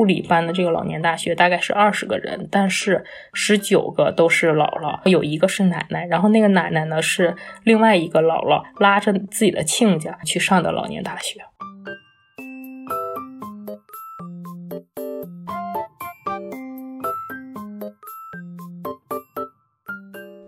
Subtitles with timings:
[0.00, 3.04] 护理办的这个老年大学大概是二十个人，但是
[3.34, 11.42] 十九个都是姥姥，有一个是奶奶，然后那个奶奶呢是另外一个姥姥拉着自己的亲家去上的老年大学。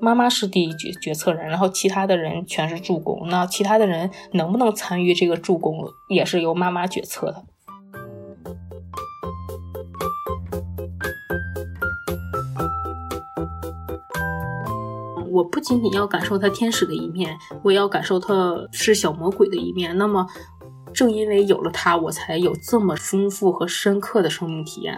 [0.00, 3.28] 妈妈是第一决决策人，然后其他的人全是助攻。
[3.28, 7.45] 那其他的人能不能参与这个助攻，也是由妈妈决策的。
[15.42, 19.92] 我不仅仅要感受他天使的一面，我也要感受他是小魔鬼的一面。
[19.98, 20.24] 那么，
[20.95, 24.96] 正因为有了他，我才有这么丰富和深刻的生命体验。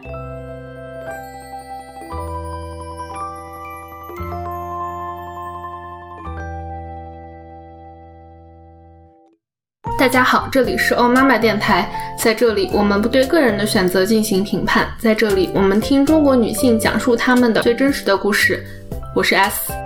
[9.98, 18.62] 大家好，这里是欧妈妈电台，在这里我们不对个人的选择进行评判，在这里我们听中国女性讲述她们的最真实的故事。
[19.16, 19.83] 我是 S。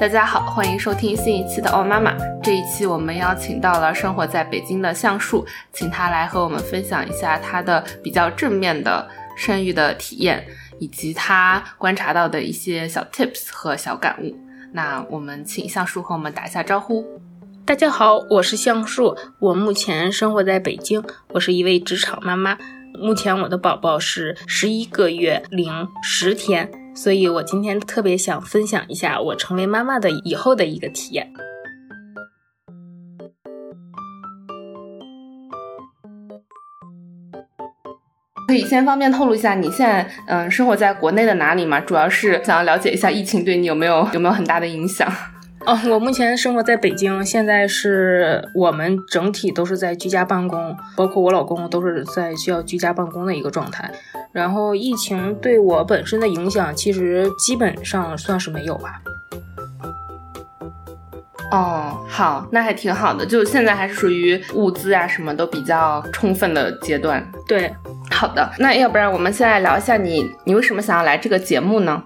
[0.00, 2.16] 大家好，欢迎收听新一期的欧妈妈。
[2.42, 9.06] 这一期我们邀请到了生活在北京的橡树，请他来和我们分享一下他的比较正面的
[9.36, 10.42] 生育的体验。
[10.78, 14.34] 以及他观察到的一些小 tips 和小感悟。
[14.72, 17.04] 那我们请橡树和我们打一下招呼。
[17.66, 22.56] 大家好，我是橡树，我目前生活在北京，我是一位职场妈妈。
[22.98, 26.70] 目前我的宝宝是十一个月零十天，
[27.02, 31.32] 所以我今天特别想分享一下我成为妈妈的以后的一个体验。
[38.46, 41.80] 可以先方便透露一下你现在嗯生活在国内的哪里吗？
[41.80, 45.10] 主要是想要了解一下疫情对你有没有有没有很大的影响。
[45.66, 53.90] 哦，我目前生活在北京，现在是我们整体都是在居家办公，包括我老公都是在需要居家办公的一个状态。
[54.32, 59.00] 然后疫情对我本身的影响，其实基本上算是没有吧。
[61.50, 67.24] 哦，好，那还挺好的，就现在还是属于物资啊什么都比较充分的阶段。
[67.46, 67.72] 对。
[68.12, 72.02] 好的，那要不然我们现在聊一下你，你为什么想要来这个节目呢？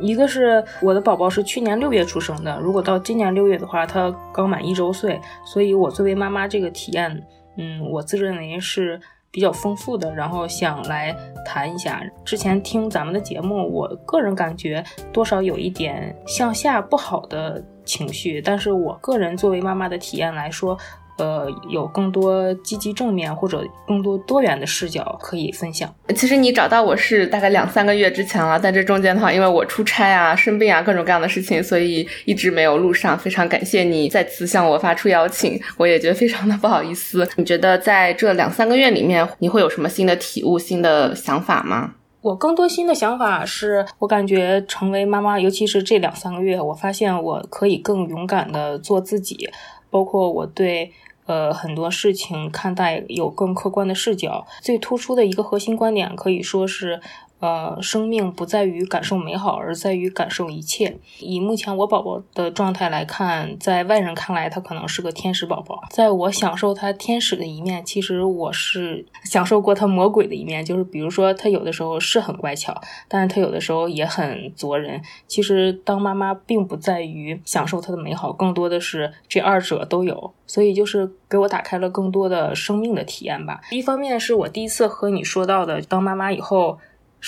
[0.00, 7.22] 一个是我的宝宝是去年六月出生的，如果到今年六月的话，他刚满一周岁，所以我作为妈妈这个体验，
[7.56, 12.02] 嗯，我自认为是比较丰富的，然后想来谈一下。
[12.24, 20.76] 之前听咱们的节目，我个人感觉多少有一点向下不好的情绪，但是我个人作为妈妈的体验来说。
[21.18, 25.92] 呃，有更多积极正面或者更多多元的视角可以分享。
[26.14, 33.18] 其实你找到我是大概两三个月之前了，但这中间的话，因为我出差啊、生病啊各种各样的事情，所以一直没有录上。
[33.18, 37.26] 非常感谢你再次向我发出邀请，我也觉得非常的不好意思。
[37.36, 41.94] 你觉得在这两三个月里面，你会有什么新的体悟、新的想法吗？
[42.20, 49.48] 我更多新的想法是，我感觉成为妈妈，尤其是这两三个月，我发现我可以更勇敢的做自己，
[49.90, 50.92] 包括我对。
[51.26, 57.00] 呃，很多事情看待有更客观的视角，最突出的一个核心观点可以说是。
[57.38, 60.96] 呃，生命不在于感受美好，而在于感受一切。
[61.20, 65.82] 以目前我宝宝的状态来看，在外人看来，他可能是个天使宝宝。
[65.90, 70.64] 在我享受他天使的一面，其实我是享受过他魔鬼的一面。
[70.64, 75.02] 就是比如说，他有的时候是很乖巧，但是他有的时候也很作人。
[75.26, 80.32] 其实当妈妈，并不在于享受他的美好，更多的是这二者都有。
[80.46, 83.60] 所以就是给我打开了更多的生命的体验吧。
[83.70, 86.78] 一方面是我第一次和你说到的，当妈妈以后。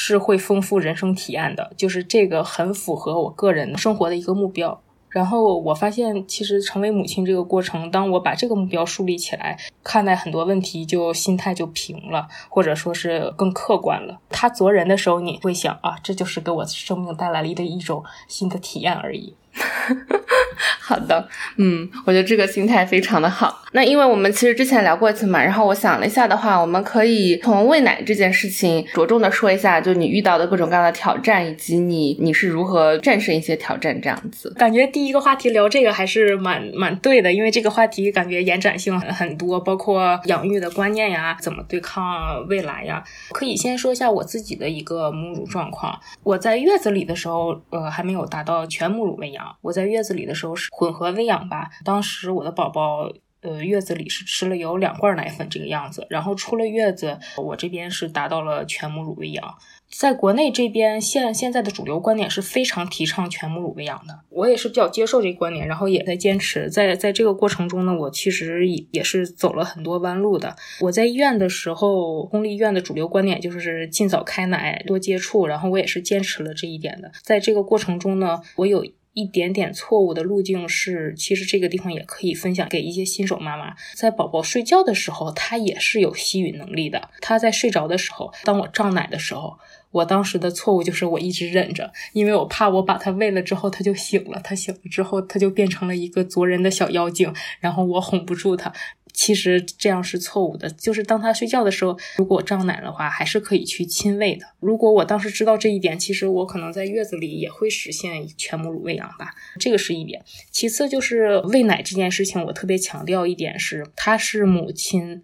[0.00, 4.80] 是会丰富人生体验的，就是这个很符合我个人生活的一个目标。
[5.08, 14.20] 然后我发现，其实成为母亲这个过程，当我把这个目标树立起来，看待很多问题就心态就平了，或者说是更客观了。
[14.28, 19.34] 他做人的时候，你会想啊，这就是给我生命带来了一的一种新的体验而已。
[20.80, 23.62] 好的，嗯，我觉得这个心态非常的好。
[23.72, 34.50] 那因为我们其实之前聊过一次嘛，然后我想了一下的话，我们可以从喂奶这件事情着重的说一下，就你遇到的各种各样的挑战，以及你你是如何战胜一些挑战这样子。
[34.56, 43.04] 感觉第一个话题聊这个还是蛮蛮对的，因为这个话题感觉延展性很很多，包括养育的观念呀，怎么对抗未来呀。
[43.32, 45.98] 可以先说一下我自己的一个母乳状况。
[46.22, 49.47] 我在月子里的时候，呃，还没有达到全母乳喂养。
[49.62, 53.10] 我在月子里的时候是混合喂养吧，当时我的宝宝
[53.40, 59.54] 呃，月子里是吃了有两罐奶粉这个样子，然后出了月子，我这边是达到了全母乳喂养。
[59.88, 66.68] 在国内这边，现现在的主流观点是非常提倡全母乳喂养的，我也是比较接受这个观点，然后也在坚持。
[66.68, 70.56] 在在这个过程中呢，我其实也也是走了很多弯路的。
[70.80, 77.12] 我在医院的时候，公立医院的主流观点就是尽早开奶，多接触，然后我也是坚持了这一点的。
[77.22, 78.84] 在这个过程中呢，我有。
[79.18, 83.74] 一点点错误的路径是，其实这个地方也可以分享给一些新手妈妈。
[83.96, 87.10] 在宝宝睡觉的时候，他也是有吸吮能力的。
[87.20, 89.58] 他在睡着的时候，当我胀奶的时候，
[89.90, 98.72] 我当时的错误就是我一直忍着，因为我怕我把他喂了之后他就醒了，他醒了之后他就变成了一个啄人的小妖精，然后我哄不住他。
[99.20, 104.46] 其实这样是错误的，就是当他睡觉的时候，如果胀奶的话，还是可以去亲喂的。
[104.60, 109.34] 如果我当时知道这一点，其实我可能在月子里也会实现全母乳喂养吧。
[109.58, 110.24] 这个是一点。
[110.52, 115.20] 其次就是喂奶这件事情，我特别强调一点是，它是母亲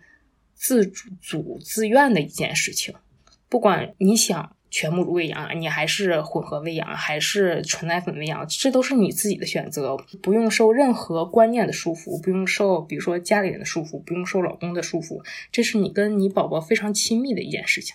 [0.56, 2.92] 自主自愿的一件事情，
[3.48, 4.56] 不管你想。
[4.74, 17.94] 全母乳喂养，你还是混合喂养，还是纯奶粉喂养，这都是你自己的选择，不用受任何观念的束缚，不用受比如说家里人的束缚，不用受老公的束缚，这是你跟你宝宝非常亲密的一件事情。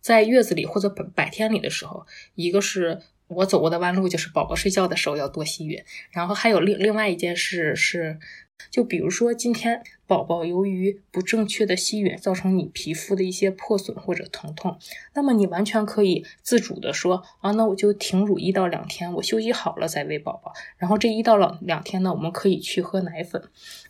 [0.00, 2.04] 在月子里或者百百天里的时候，
[2.34, 8.18] 一个是我走过的弯路，就是宝宝睡觉的时候要多吸吮，然后还有另另外一件事是。
[8.70, 14.78] 就比如说，今天宝宝由于不正确的吸吮，造成你皮肤的一些破损或者疼痛，
[15.14, 20.52] 那么你完全可以自主的说啊，那我就停乳一到两天，我休息好了再喂宝宝。
[20.76, 23.42] 然后这一到两两天呢，我们可以去喝奶粉。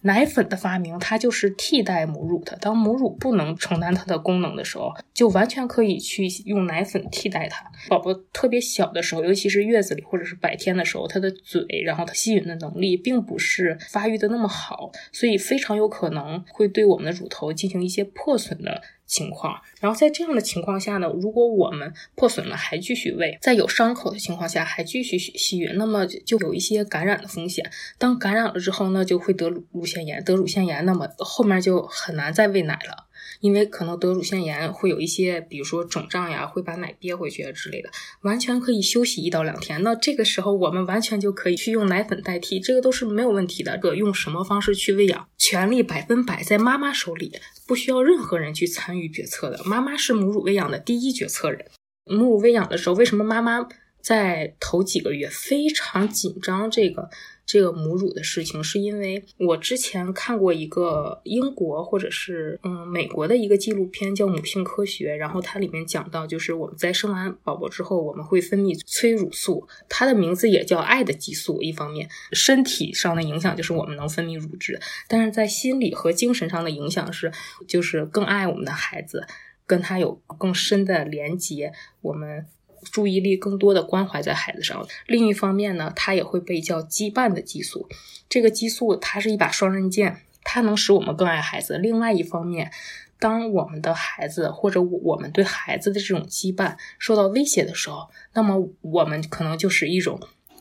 [0.02, 2.56] 奶粉的发明，它就是替代母乳的。
[2.56, 7.70] 当母乳不能承担它的功能的时候，就完全可以去用奶粉替代它。
[7.88, 18.82] 宝宝特别小的时候，尤其是月子里或者是白天的时候，他的嘴，然后他吸吮的能力并不是发育的那么好，所以非常有可能会对我们的乳头进行一些破损的。
[19.04, 27.70] 情况，然后在这样的情况下呢，如果我们破损了还继续喂，在有伤口的情况下还继续吸吮，那么就有一些感染的风险。
[27.99, 33.05] 当感染了之后呢，就会得乳腺炎，得乳腺炎，那么后面就很难再喂奶了。
[33.42, 37.90] 因为可能得乳腺炎会有一些，比如说肿胀呀，会把奶憋回去之类的，
[38.22, 39.82] 完全可以休息一到两天。
[39.82, 43.76] 那这个时候我们完全就可以去用奶粉代替，这个都是没有问题的。
[43.78, 47.32] 个用什么方式去喂养，权利百分百在妈妈手里，
[47.66, 49.60] 不需要任何人去参与决策的。
[49.64, 51.66] 妈妈是母乳喂养的第一决策人。
[52.04, 53.66] 母乳喂养的时候，为什么妈妈
[54.00, 56.70] 在头几个月非常紧张？
[56.70, 57.10] 这个？
[57.44, 71.60] 这个母乳的事情，是因为我之前看过一个英国或者是嗯美国的一个纪录片，叫《母性科学》，然后它里面讲到，就是我们在生完宝宝之后，我们会分泌催乳素，它的名字也叫爱的激素。
[71.60, 77.30] 一方面，身体上的影响就是我们能分泌乳汁，但是在心理和精神上的影响是，
[77.66, 79.26] 就是更爱我们的孩子，
[79.66, 82.46] 跟他有更深的连接，我们。
[82.90, 84.87] 注意力更多的关怀在孩子上。
[85.06, 87.88] 另一方面呢，它也会被叫羁绊的激素。
[88.29, 91.79] 这个激素它是一把双刃剑，它能使我们更爱孩子。
[91.79, 92.73] 另外一方面，
[93.19, 100.19] 当我们的孩子或者我们对孩子的这种羁绊受到威胁的时候，那么我们可能就是一种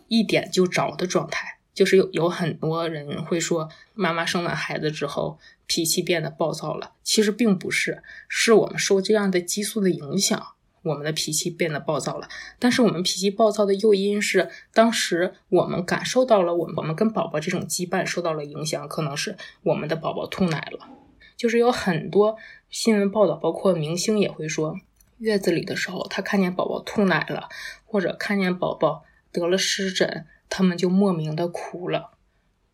[0.08, 1.58] 一点就着的状态。
[1.74, 6.92] 就是有有很多人会说，妈妈生完孩子之后脾气变得暴躁了。
[7.02, 10.48] 其实并不是，是我们受这样的激素的影响。
[10.84, 20.90] 我们的脾气变得暴躁了，但是我们脾气暴躁的诱因是，当时我们感受到了，我们我们跟宝宝这种羁绊受到了影响，可能是我们的宝宝吐奶了。
[21.38, 22.38] 就是有很多
[22.70, 24.76] 新闻报道，包括明星也会说，
[25.18, 27.50] 月子里的时候，他看见宝宝吐奶了，
[27.86, 32.12] 或者看见宝宝得了湿疹，他们就莫名的哭了。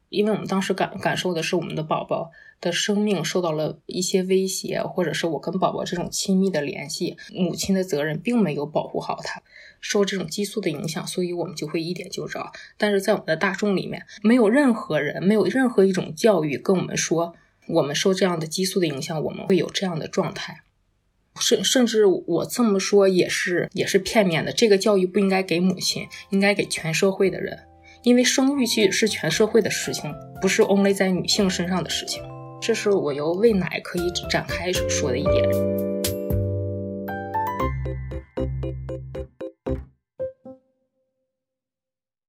[0.10, 9.42] 因为我们当时感感受的是我们的宝宝的生命受到了一些威胁，或者是我跟宝宝这种亲密的联系，母亲的责任并没有保护好他，
[9.80, 12.52] 受这种激素的影响，所以我们就会一点就着。
[12.78, 17.36] 但是在我们的大众里面，没有任何人，没有任何一种教育跟我们说，
[17.68, 20.62] 我们受这样的激素的影响，我们会有这样的状态。
[21.40, 27.60] 甚甚至我这么说也是也是片面的，这个教育不应该给母亲，应该给全社会的人。
[28.02, 30.12] 因为生育期是全社会的事情，
[30.42, 32.24] 不是 only 在女性身上的事情。
[32.60, 35.44] 这是我由喂奶可以展开说的一点。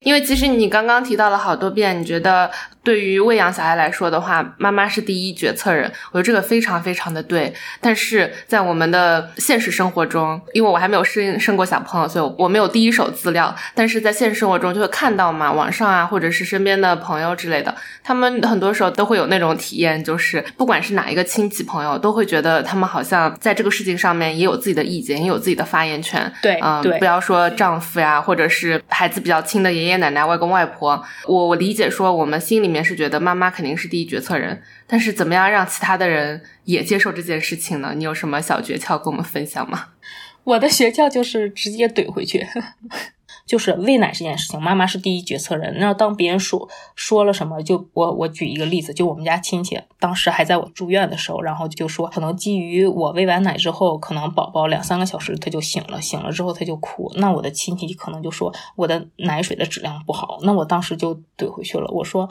[0.00, 2.50] 因为其实你刚刚提到了好多遍，你觉得
[2.88, 7.52] 对于喂养小孩来说的话，妈妈是第一决策人，我觉得这个非常非常的对。
[7.82, 13.54] 但是在我们的现实生活中，因为我还没有生生过小朋友，所以我没有第一手资料。
[13.74, 26.32] 但是在现实生活中就会看到嘛，网上啊，或者是身边的朋友之类的，他们很多时候都会有那种体验，就是不管是哪一个亲戚朋友，都会觉得他们好像在这个事情上面也有自己的意见，也有自己的发言权。
[26.40, 30.98] 对，嗯，对不要说丈夫呀，或者是孩子比较亲的爷爷奶奶、外公外婆。
[31.26, 37.92] 我我理解说，我们心里面也是觉得妈妈肯定是第一决策人，但是怎么样让其他的人也接受这件事情呢？
[37.96, 39.88] 你有什么小诀窍跟我们分享吗？
[40.44, 42.46] 我的诀窍就是直接怼回去，
[43.44, 45.76] 就是喂奶这件事情，妈妈是第一决策人。
[45.78, 62.26] 那当别人说说了什么，就我我举一个例子，就我们家亲戚当时还在我住院的时候，然后就说可能基于我喂完奶之后，可能宝宝两三个小时他就醒了，醒了之后他就哭，那我的亲戚可能就说我的奶水的质量不好，那我当时就怼回去了，我说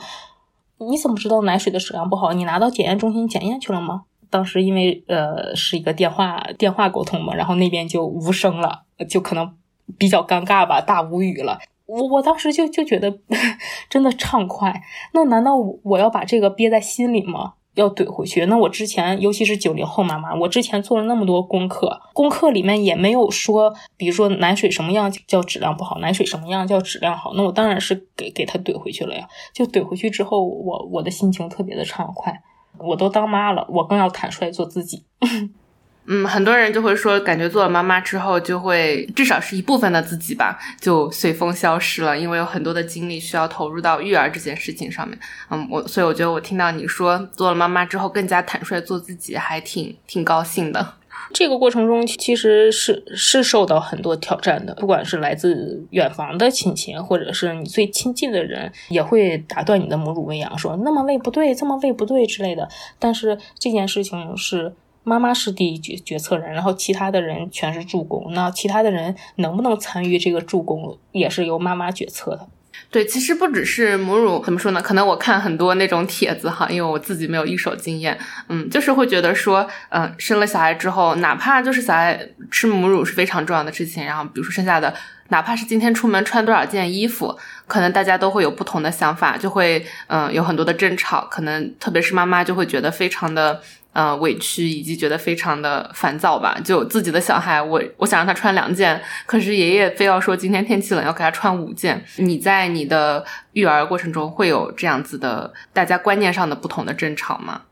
[0.78, 2.32] 你怎么知道奶水的质量不好？
[2.32, 4.02] 你拿到检验中心检验去了吗？
[4.30, 9.50] 当时因为呃是一个电话电话沟通嘛，然后那边就无声了，就可能
[9.96, 11.58] 比较尴尬吧，大无语了。
[11.86, 13.18] 我我当时就就觉得
[13.88, 14.82] 真的畅快，
[15.14, 17.54] 那难道我要把这个憋在心里吗？
[17.78, 18.44] 要怼回去？
[18.46, 29.28] 那我之前尤其是九零后妈妈，我之前做了那么多功课，功课里面也没有说，比如说奶水什么样叫质量不好，奶水什么样叫质量好，那我当然是给给他怼回去了呀。
[29.54, 32.42] 就怼回去之后，我我的心情特别的畅快。
[32.78, 35.04] 我都当妈了，我更要坦率做自己。
[36.10, 45.18] 嗯，很多人就会说，感觉做了妈妈之后，就会至少是一部分的自己吧，就随风消失了，因为有很多的精力需要投入到育儿这件事情上面。
[45.50, 50.94] 嗯，我所以我觉得我听到你说做了妈妈之后更加坦率做自己，还挺挺高兴的。
[51.34, 62.66] 这个过程中其实是是受到很多挑战的，不管是来自远房的亲戚，或者是你最亲近的人，也会打断你的母乳喂养，说那么喂不对，这么喂不对之类的。
[62.98, 64.72] 但是这件事情是
[65.04, 68.32] 妈妈是第一决决策人，然后其他的人全是助攻。
[68.34, 72.46] 那其他的人能不能参与这个助攻，也是由妈妈决策的。
[72.90, 74.80] 对，其实不只是母乳，怎么说呢？
[74.80, 78.16] 可能我看很多那种帖子哈，因为我自己没有一手经验，
[78.48, 82.18] 嗯，就是会觉得说，嗯，生了小孩之后，哪怕就是小孩
[82.50, 84.94] 吃母乳是非常重要的事情，然后比如说剩下的，
[85.28, 87.36] 哪怕是今天出门穿多少件衣服，
[87.66, 93.60] 可能大家都会有不同的想法，就会嗯有很多的争吵，可能特别是妈妈就会觉得非常的。
[93.92, 96.56] 呃，委屈以及觉得非常的烦躁吧。
[96.64, 102.04] 就自己的小孩，我我想让他穿两件，可是爷爷非要说今天天气冷要给他穿五件。
[102.16, 107.62] 你在你的育儿过程中会有这样子的大家观念上的不同的争吵吗？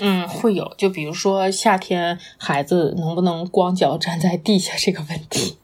[0.00, 0.74] 嗯，会有。
[0.76, 5.58] 就比如说夏天孩子能不能光脚站在地下这个问题。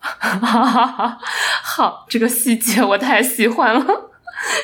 [1.62, 3.84] 好，这个细节我太喜欢了，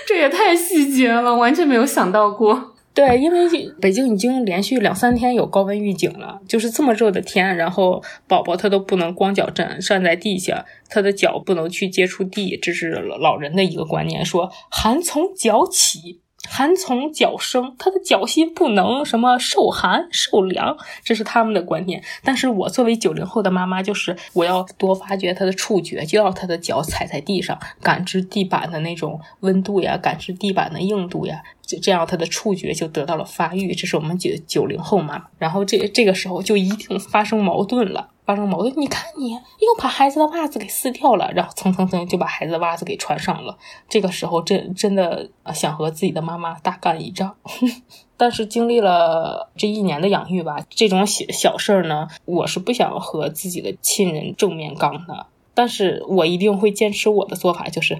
[0.06, 2.74] 这也太细节了，完全没有想到过。
[2.94, 3.48] 对，因为
[3.80, 16.21] 北京已经连续两三天有高温预警了，就是这么热的天，然后宝宝他都不能光脚站站在地下，他的脚不能去接触地，这是老人的一个观念，说寒从脚起。
[16.48, 22.02] 寒从脚生，他的脚心不能什么受寒受凉，这是他们的观念。
[22.24, 33.72] 但是我作为九零后的妈妈，就是我要多发掘他的触觉，就要他的脚踩在地上，感知地板的那种温度呀，感知地板的硬度呀，就这样他的触觉就得到了发育。
[33.74, 38.08] 这是我们九九零后嘛，然后这这个时候就一定发生矛盾了。
[38.24, 43.58] 发生矛盾，你看你又把孩子的袜子给撕掉了，然后蹭蹭蹭就把孩子的袜子给穿上了。
[43.88, 47.34] 这个时候真真的想和自己的妈妈大干一仗，
[48.16, 55.26] 但是经历了这一年的养育吧，这种小小事儿呢，我是不想和自己的亲人正面刚的。
[55.54, 57.98] 但是我一定会坚持我的做法，就是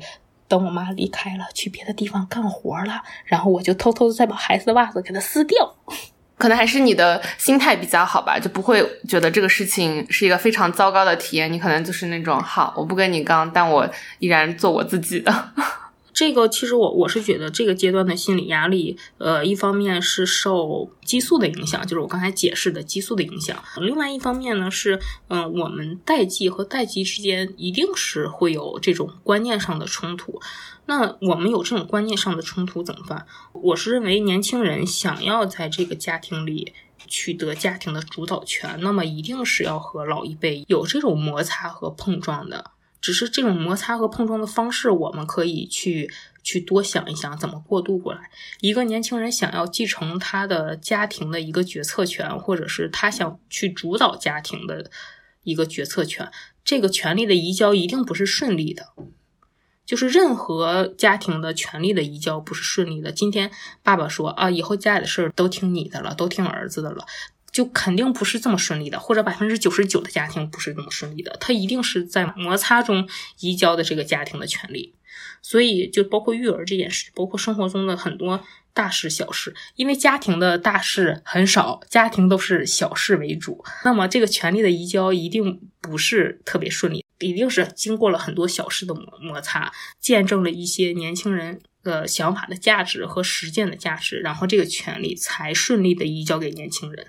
[0.48, 5.74] 等我妈离开了，去别的地方干活了，然后我就偷偷的再把孩子的袜子给他撕掉。
[6.42, 11.52] 可能还是你的心态比较好吧，就不会觉得这个事情是一个非常糟糕的体验。
[11.52, 15.52] 你可能就是那种好，我不跟你刚，但我依然做我自己的。
[16.12, 30.40] 这个其实我我是觉得这个阶段的心理压力，呃，一方面是受激素的影响，就是我刚才解释的激素的影响；另外一方面呢是，嗯，我们代际和代际之间一定是会有这种观念上的冲突。
[30.86, 33.26] 那我们有这种观念上的冲突怎么办？
[33.52, 36.72] 我是认为年轻人想要在这个家庭里
[37.06, 42.72] 取得家庭的主导权，那么一定是要和老一辈有这种摩擦和碰撞的。
[43.00, 46.08] 只是这种摩擦和碰撞的方式，我们可以去
[46.44, 48.30] 去多想一想怎么过渡过来。
[48.60, 54.88] 一个年轻人想要继承他的家庭的一个决策权，或者是他想去主导家庭的
[55.42, 56.30] 一个决策权，
[56.64, 58.92] 这个权利的移交一定不是顺利的。
[59.84, 63.12] 就是任何家庭的权利的移交不是顺利的。
[63.12, 63.50] 今天
[63.82, 67.04] 爸爸说啊，以后家里的事儿都听你的了，都听儿子的了，
[67.50, 68.98] 就肯定不是这么顺利的。
[68.98, 73.08] 或者百分之九十九的家庭不是这么顺利的，他一定是在摩擦中
[73.40, 74.94] 移交的这个家庭的权利。
[75.42, 87.01] 所以，就包括育儿这件事，包括生活中的很多大事小事，因为家庭的大事很少，家庭都是小事为主，那么这个权利的移交一定不是特别顺利。
[87.22, 97.06] 一定是经过了很多小事的摩摩擦，见证了一些年轻人的想法的价值和实践的价值，然后这个权利才顺利的移交给年轻人。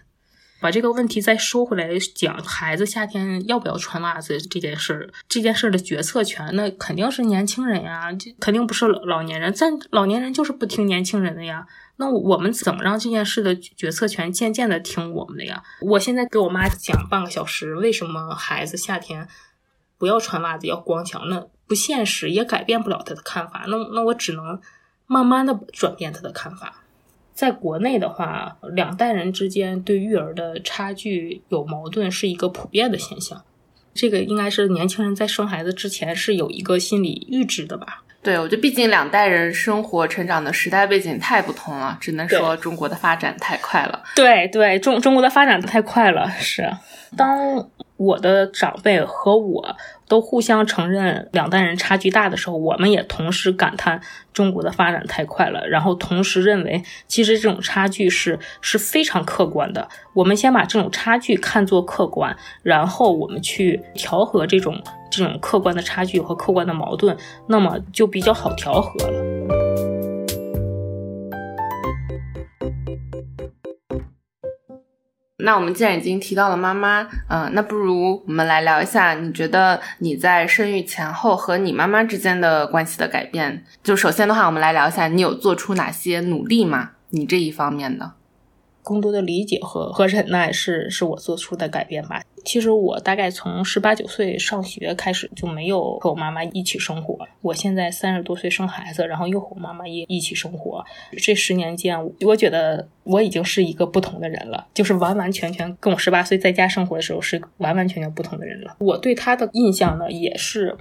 [0.61, 9.53] 把这个问题再收回来讲，孩子夏天要不要穿袜子这件事儿，这件事儿的决策权，那肯定是年轻人呀，这肯定不是老老年人。
[9.59, 11.67] 但老年人就是不听年轻人的呀。
[11.97, 15.61] 那我们怎么让这件事的决策权渐渐的听我们的呀？
[15.81, 19.27] 我现在给我妈讲半个小时，为什么孩子夏天。
[20.03, 23.63] 不要穿袜子，要光脚，那不现实，也改变不了他的看法。
[23.69, 24.59] 那那我只能
[25.07, 26.83] 慢慢的转变他的看法。
[27.33, 33.45] 在国内的话，两代人之间对育儿的差距有矛盾，是一个普遍的现象。
[33.93, 38.03] 这个应该是年轻人在生孩子之前是有一个心理预知的吧？
[38.23, 44.01] 对，我觉得毕竟两代人生活成长的时代背景太不同了，只能说中国的发展太快了。
[44.15, 46.67] 对对，中中国的发展太快了，是
[47.17, 47.69] 当。
[47.95, 49.63] 我的长辈和我
[50.13, 53.99] 都互相承认两代人差距大的时候，我们也同时感叹
[54.31, 59.89] 中国的发展太快了，然后同时认为其实这种差距是是非常客观的。
[60.13, 64.79] 我们先把这种差距看作客观，然后我们去调和这种
[65.09, 67.17] 这种客观的差距和客观的矛盾，
[67.47, 69.62] 那么就比较好调和了。
[75.37, 83.65] 那我们既然已经提到了妈妈，嗯，那不如我们来聊一下，你觉得你在生育前后和你妈妈之间的关系的改变？
[83.83, 86.91] 就首先的话，我们来聊一下，你有做出哪些努力吗？
[87.09, 88.13] 你这一方面的。
[88.83, 92.21] 更多的理解和和忍耐是是我做出的改变吧。
[92.43, 97.17] 其实我大概从十八九岁上学开始就没有和我妈妈一起生活。
[97.41, 100.83] 我现在三十多岁生孩子，然后又和我妈妈也一起生活。
[101.17, 108.75] 这十年间，我觉得我已经是一个不同的人了，就是完完全全跟我十八岁在家生活的时候是完完全全不同的人了。
[108.79, 110.77] 我对他的印象呢，也是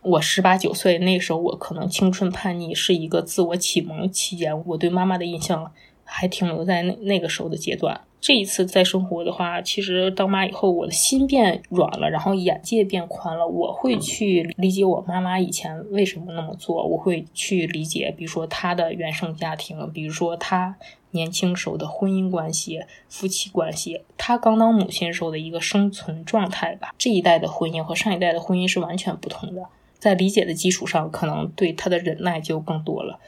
[0.00, 5.72] 我十八九岁那时候，我可能青春叛逆，是一个自我启蒙期间，我对妈妈的印象。
[6.04, 7.98] 还停留在那那个时候的阶段。
[8.22, 13.44] 这一次再生活的话，其实当妈以后，我的心变软了，然后眼界变宽了。
[13.44, 20.76] 我会去理解我妈妈以前为什么那么做，我会去理解，比如说她的原生家庭，比如说她
[21.10, 26.94] 年轻时候的婚姻关系、夫妻关系，她刚当母亲时候的一个生存状态吧。
[26.96, 29.66] 这一代的婚姻和上一代的婚姻是完全不同的，
[29.98, 33.18] 在理解的基础上，可能对她的忍耐就更多了。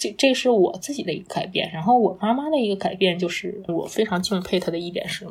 [0.00, 5.26] 这这是我自己的一个改变，然后我妈妈的一个改变就是我非常敬佩她的一点是，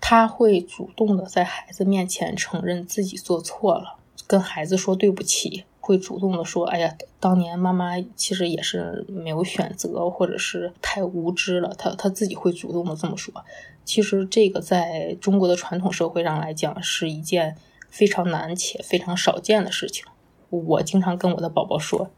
[0.00, 13.34] 她会主动的在孩子面前承认自己做错了，跟孩子说对不起，会主动的说，哎呀，当年妈妈其实也是没有选择，或者是太无知了，她她自己会主动的这么说。
[13.84, 17.56] 其实这个在中国的传统社会上来讲是一件
[17.90, 20.06] 非常难且非常少见的事情。
[20.48, 22.08] 我经常跟我的宝宝说。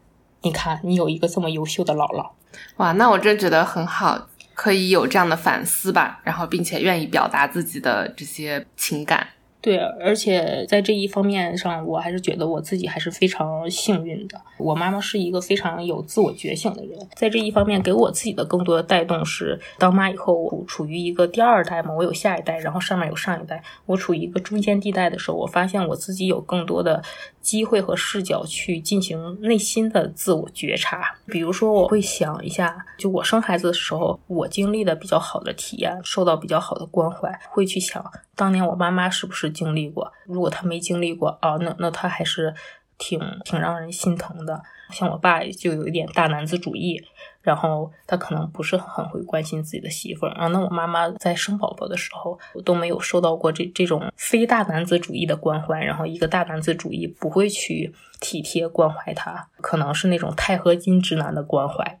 [0.43, 2.29] 你看，你有一个这么优秀的姥姥，
[2.77, 9.27] 哇，那我真觉得很好，可以有这样的反思吧，然后并且愿意表达自己的这些情感。
[9.61, 14.41] 对，而且在这一方面上，我还是觉得我自己还是非常幸运的。
[14.57, 27.03] 我妈妈是一个非常有自我觉醒的人，在这一方面给我自己的更多的带动是，当妈以后我处于一个第二代嘛，我有下一代，然后上面有上一代，我处于一个中间地带的时候，我发现我自己有更多的
[27.39, 31.15] 机会和视角去进行内心的自我觉察。
[31.27, 38.03] 比如说，我会想一下，就我生孩子的时候，我经历的比较好的体验，受到比较好的关怀，会去想。
[38.35, 40.11] 当年我妈妈是不是经历过？
[40.25, 42.55] 如果他没经历过啊，那那他还是
[42.97, 44.63] 挺挺让人心疼的。
[44.91, 47.01] 像我爸就有一点大男子主义，
[47.41, 50.47] 然后他可能不是很会关心自己的媳妇儿啊。
[50.47, 61.99] 那我妈妈在生宝宝的时候我都没有受到过这这种非大男子主义的关怀，然后一个大男子主义不会去体贴关怀她，可能是那种钛合金直男的关怀。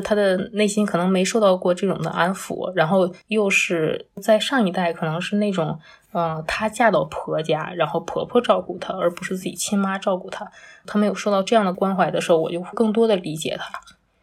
[0.00, 5.78] 他的内心可能没受到过这种的安抚，然后又是在上一代可能是那种，
[6.12, 10.50] 嗯，她嫁到婆家，然后婆婆照顾她，而不是自己亲妈照顾她。
[10.86, 13.70] 她没有受到这样的关怀的时候，我就更多的理解她。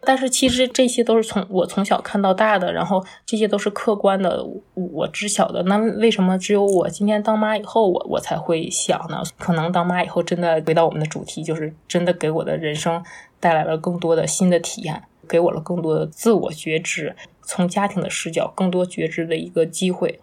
[0.01, 4.41] 但是其实这些都是从我从小看到大的，然后这些都是客观的，
[4.73, 5.61] 我知晓的。
[5.63, 9.21] 那为什么只有我今天当妈以后，我我才会想呢？
[9.37, 13.03] 可能当妈以后，真的回到我们的主题，就是真的给我的人生
[13.41, 20.19] 带来了更多的新的体验，给我了更多的自我觉知，从家庭的视角更多觉知的一个机会。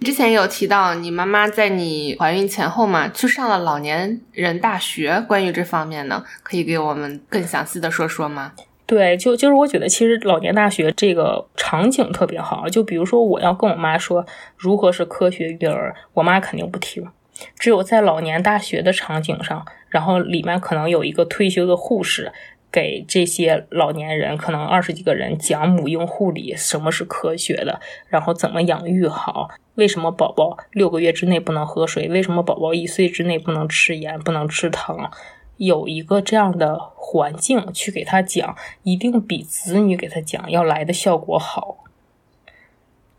[0.00, 5.24] 之前有提到你妈妈在你怀孕前后嘛，去上了老年人大学。
[5.28, 8.52] 关于这方面呢，可以给我们更详细的说说吗？
[8.84, 12.68] 对，就就是我觉得其实老年大学这个场景特别好。
[12.68, 17.08] 就比如说我要跟我妈说如何是科学育儿，我妈肯定不听。
[17.56, 22.32] 只有在老年大学的场景上，然后里面可能有一个退休的护士。
[22.72, 35.10] 给这些老年人，可能二十几个人讲母婴护理，什么是科学的，然后怎么养育好，为什么宝宝六个月之内不能喝水，为什么宝宝一岁之内不能吃盐、不能吃糖，
[35.58, 41.84] 有一个这样的环境去给他讲，一定比子女给他讲要来的效果好。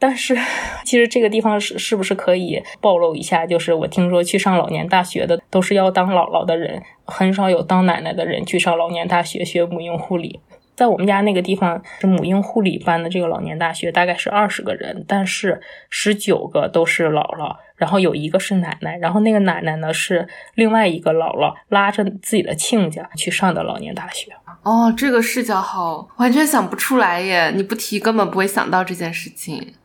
[0.05, 0.37] 但是，
[0.83, 3.45] 其实这个地方是是不是可以暴露一下？
[3.45, 10.41] 就是我听说去上老年大学的都是要当姥姥的人，很少有当奶奶的人去上老年大学学母婴护理。
[10.75, 24.33] 在我们家那个地方，是母婴护理班的这个老年大学大概是二十个人，但是十九个都是姥姥，然后有一个是奶奶，然后那个奶奶呢是另外一个姥姥拉着自己的亲家去上的老年大学。
[24.63, 27.51] 哦，这个视角好，完全想不出来耶！
[27.55, 29.75] 你不提根本不会想到这件事情。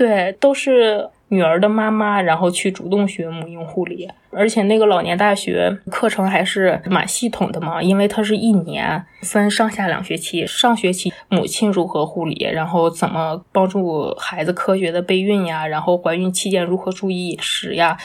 [0.00, 17.98] 对，都是女儿的妈妈，然后去主动学母婴护理，而且那个老年大学课程还是蛮系统的嘛，因为它是一年分上下两学期，上学期母亲如何护理，然后怎么帮助孩子科学的备孕呀，然后怀孕期间如何注意饮食呀。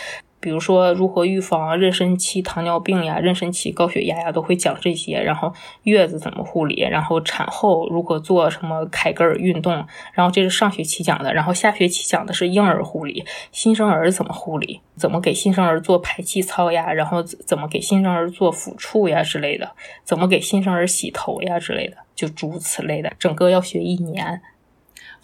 [0.45, 5.19] 比如说如何预防妊娠期糖尿病呀、妊娠期高血压呀，都会讲这些。
[5.19, 9.73] 然后月子怎么护理，然后产后如何做什么凯格尔运动。
[10.13, 19.71] 然后这是上学期讲的，然后下学期讲的是婴儿护理，新生儿怎么护理，怎么给新生儿做排气操呀，然后怎么给新生儿做抚触呀之类的，
[20.03, 24.43] 怎么给新生儿洗头呀之类的，就诸如此类的，整个要学一年。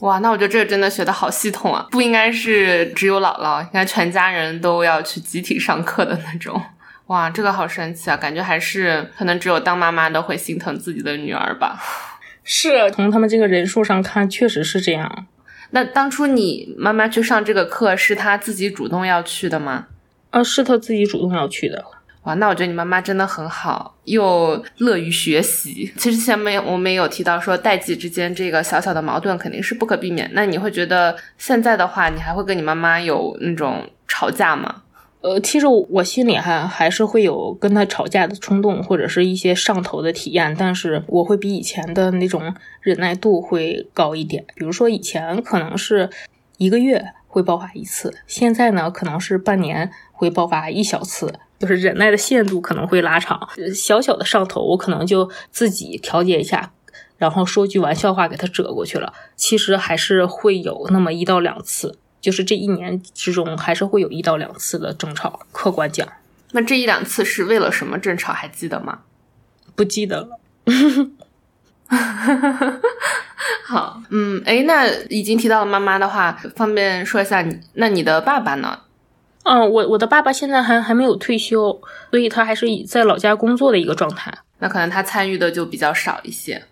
[0.01, 1.87] 哇，那我觉得这个真的学的好系统啊！
[1.91, 6.59] 不应该是只有姥姥，应该全家人都要去集体上课的那种。
[7.07, 8.17] 哇，这个好神奇啊！
[8.17, 11.79] 感觉还是可能只有当妈妈的会心疼自己的女儿吧。
[12.43, 15.27] 是，从他们这个人数上看，确实是这样。
[15.69, 19.85] 那当初你妈妈去上这个课，是她自己主动要去的吗？
[20.31, 21.85] 啊，是她自己主动要去的。
[22.23, 25.91] 哇，那我觉得你妈妈真的很好，又乐于学习。
[25.97, 30.29] 其实前面我们也有提到说，代际之间这个小小的矛盾肯定是不可避免。
[30.33, 34.83] 那你会觉得现在的话，你还会跟你妈妈有那种吵架吗？
[35.21, 44.45] 呃，其实我心里还还是会有跟她吵架的冲动，或者是一些上头的体验，但是我会比以前的那种忍耐度会高一点。
[44.53, 46.09] 比如说以前可能是
[46.57, 51.33] 一个月会爆发一次，现在呢可能是半年会爆发一小次。
[51.61, 56.71] 就是忍耐的限度可能会拉长，小小的上头，我可能就自己调节一下，
[57.17, 59.13] 然后说句玩笑话给他折过去了。
[59.35, 65.41] 其实还是会有那么一到两次，就是这一年之中还是会有一到两次的争吵。
[65.51, 66.07] 客观讲，
[66.53, 68.33] 那这一两次是为了什么争吵？
[68.33, 69.01] 还记得吗？
[69.75, 70.39] 不记得了。
[73.65, 77.59] 好，嗯，哎，那已经提到了妈妈的话，方便说一下你？
[77.73, 78.79] 那你的爸爸呢？
[79.43, 84.31] 嗯，我我的爸爸现在还还没有退休，所以他还是在老家工作的一个状态。
[84.59, 86.63] 那可能他参与的就比较少一些。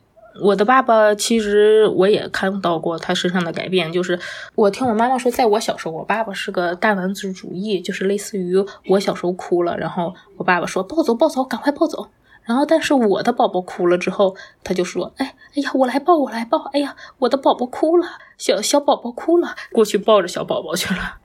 [0.41, 4.17] 我的爸爸其实我也看到过他身上的改变，就是
[4.53, 8.55] 我听我妈妈说，在我小时候，我爸爸是个大男子主义，就是类似于
[8.87, 12.07] 我小时候哭了，然后我爸爸说抱走抱走，赶快抱走。
[12.43, 21.15] 然后但是我的宝宝哭了之后，他就说，哎哎呀，我来抱我来抱，哎呀，我的宝宝哭了，小小宝宝哭了，过去抱着小宝宝去了。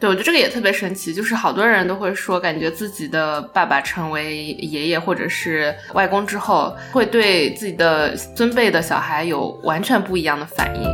[0.00, 10.88] 对，我觉得这个也特别神奇，就是好多人都会说，感觉自己的爸爸成为爷爷或者是外公之后，会对自己的尊辈的小孩有完全不一样的反应。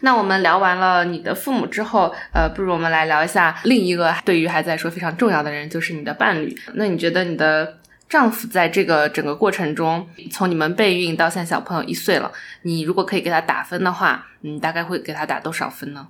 [0.00, 6.52] 那我们聊完了你的父母之后，呃，不如我们来聊一下另一个对于孩子来说非常重要的人，就是你的伴侣。
[6.74, 7.78] 那你觉得你的？
[8.08, 16.08] 丈夫在这个整个过程中，从你们备孕到现在小朋友一岁了，你如果可以给他打分的话，你大概会给他打多少分呢？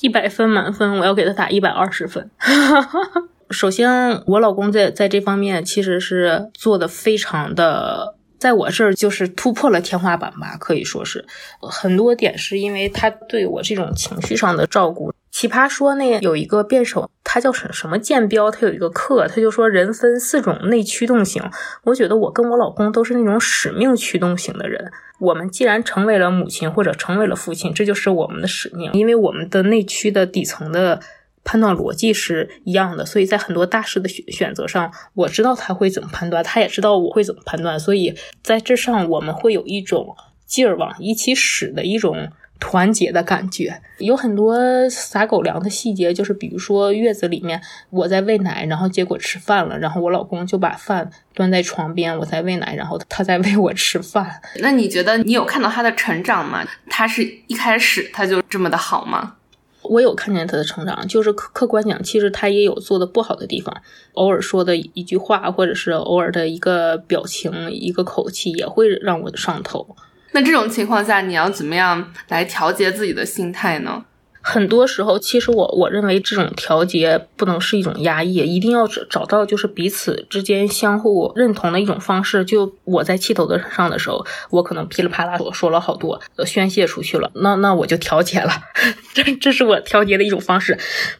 [0.00, 2.30] 一百分满分，我要给他打一百二十分。
[3.50, 11.24] 首先，我老公在在这方面其实是做的非常的，在我这儿就是突破了天花板吧，可以说是
[11.60, 15.12] 很多点是因为他对我这种情绪上的照顾。
[15.34, 21.42] 奇葩说那有一个辩手，他叫什什么建标，他有一个课，他就说人分四种内驱动型。
[21.82, 24.92] 我觉得我跟我老公都是那种使命驱动型的人。
[25.18, 31.00] 我们既然成为了母亲或者成为了父亲，这就是我们的使命，因为我们的内驱的底层的
[31.42, 40.14] 判断逻辑是一样的，所以在很多大事的选选择上，我知道他会怎么判断，他也知道我会怎么判断，所以在这上我们会有一种
[40.46, 42.28] 劲儿往一起使的一种。
[42.60, 54.40] 团结的感觉有很多撒狗粮的细节，就是比如说月子里面我在喂奶，然后结果吃饭了，然后我老公就把饭端在床边，我在喂奶，然后他在 喂我吃饭。
[54.60, 56.66] 那你觉得你有看到他的成长吗？
[56.88, 59.34] 他是一开始他就这么的好吗？
[59.82, 63.82] 我有看见他的成长，就是客客观讲，其实他也有做的不好的地方，
[64.14, 69.94] 偶尔说的一句话，或者是偶尔的一个表情、一个口气，也会让我上头。
[70.34, 74.04] 那这种情况下，你要怎么样来调节自己的心态呢？
[74.42, 82.44] 很多时候，其实我我认为这种调节不能是一种压抑，一定要找找到就是彼此之间相互认同的一种方式。
[82.44, 88.52] 就我在气头的上的时候，我可能噼里啪啦说说了好多，宣泄出去了，那那我就调节了，
[89.14, 90.76] 这这是我调节的一种方式，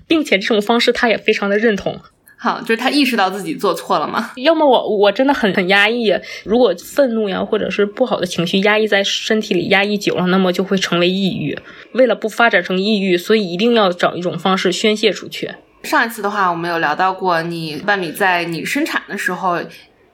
[0.07, 2.01] 并且这种方式他也非常的认同。
[2.45, 4.33] 好，就是他意识到自己做错了吗？
[4.37, 11.59] 要么我我真的很很压抑，如果愤怒呀，或者是不好的情绪压抑在身体里，压抑久了，那么就会成为抑郁。
[11.93, 15.53] 为了不发展成抑郁，所以一定要找一种方式宣泄出去。
[15.85, 19.59] 上一次的话，我们有聊到过，你伴侣在你生产的时候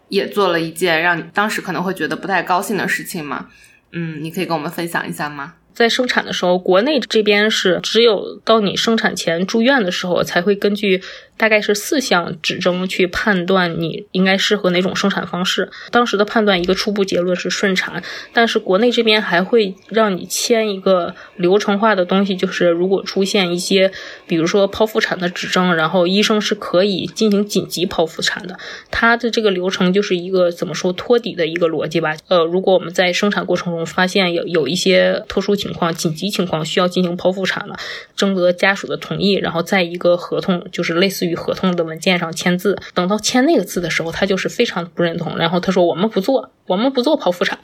[0.08, 3.48] 也做了一件让你当时可能会觉得不太高兴的事情吗？
[3.90, 5.54] 嗯，你可以跟我们分享一下吗？
[5.72, 11.02] 在生产的时候，国内这边是只有到你生产前住院的时候才会根据。
[11.40, 15.70] 大概是四项指征去判断你应该适合哪种生产方式。
[15.90, 18.02] 当时的判断一个初步结论是顺产，
[18.34, 23.90] 但是国内这边还会让你签一个流程化的东西，就是如果出现一些，
[24.26, 28.58] 比如说剖腹产的指征，然后医生是可以进行紧急剖腹产的。
[28.90, 32.14] 它的这个流程就是一个怎么说托底的一个逻辑吧。
[32.28, 37.78] 呃，如果我们在生产过程中发现有有一些特殊情况、紧急情况需要进行剖腹产了，
[38.14, 41.29] 征得家属的同意，然后在一个合同，就是类似于。
[41.30, 47.58] 与合同的文件上签字，等到签那个字的时候，他就是非常不认同，然后他说：“我们不做，我们不做剖腹产。”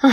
[0.00, 0.12] 啊，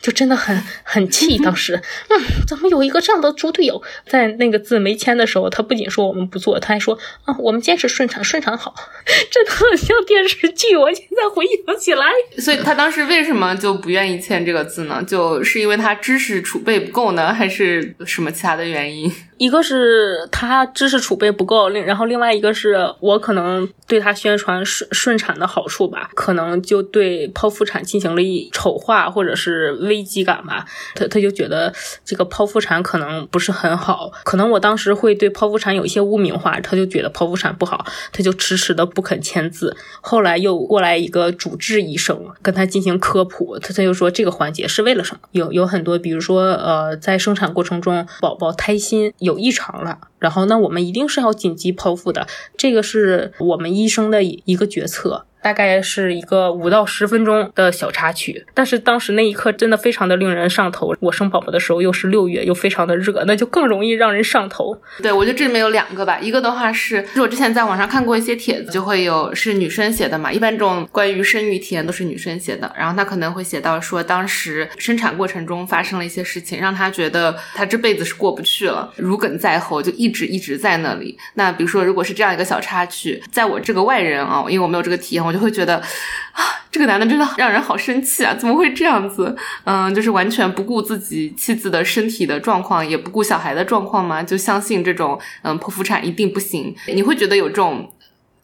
[0.00, 1.36] 就真的很很气。
[1.38, 3.82] 当时，嗯，怎么有一个这样的猪队友？
[4.06, 8.72] 在那个字没签的时候，他不仅说我们不做，他还说啊，我们坚持顺产，顺产好，
[9.32, 10.76] 真的很像电视剧。
[10.76, 12.06] 我现在回想起来，
[12.38, 15.02] 所以他当时为什么就不愿意签这个字呢？
[15.04, 19.12] 就是因为他知识储备不够呢，还是什么其他的原因？
[19.36, 30.64] 一个是他知识储备不够，另然后另外一个是我可能对他宣传顺顺产的好处吧，可能就对剖腹产进行了一丑化或者是危机感吧。
[30.94, 39.76] 他他就觉得这个剖腹产可能不是很好，可能我当时会对剖腹产有一些污名化，他就觉得剖腹产不好，他就迟迟的不肯签字。
[40.00, 45.20] 后来又过来一个主治医生跟他进行科普，他他就说这个环节是为了什么？
[45.32, 49.12] 有有很多，比如说呃，在生产过程中宝宝胎心。
[49.24, 55.26] 有异常了，然后那我们一定是要紧急剖腹的，这个是我们医生的一个决策。
[55.44, 60.94] 大概是一个五到十分钟的小插曲，但是当时那一刻真的非常的令人上头。
[61.00, 64.74] 我生宝宝的时候又是六月，又非常的热，那就更容易让人上头。
[65.02, 81.18] 对，我觉得这里面有两个吧，一个的话是，就是我之前在网上看过一些帖子，就会有是女生写的嘛，一般这种关于生育体验都是女生写的，然后她可能会写到说，当时生产过程中发生了一些事情，让她觉得她这辈子是过不去了，如鲠在喉，就一直一直在那里。
[81.34, 85.33] 那比如说，如果是这样一个小插曲，在我这个外人啊，因为我没有这个体验，我。
[85.34, 88.32] 就会觉得啊，这个男的真的让人好生气啊！
[88.32, 89.36] 怎么会这样子？
[89.64, 94.22] 嗯，就是完全不顾自己妻子的身体的状况，也不顾小孩的状况吗？
[94.22, 96.72] 就相信这种嗯剖腹产一定不行？
[96.86, 97.92] 你会觉得有这种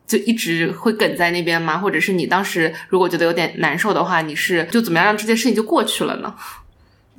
[0.06, 1.78] 就一直会梗在那边吗？
[1.78, 6.34] 或者是你当时如果觉得有点难受的话，你是就怎么样让这件事情就过去了呢？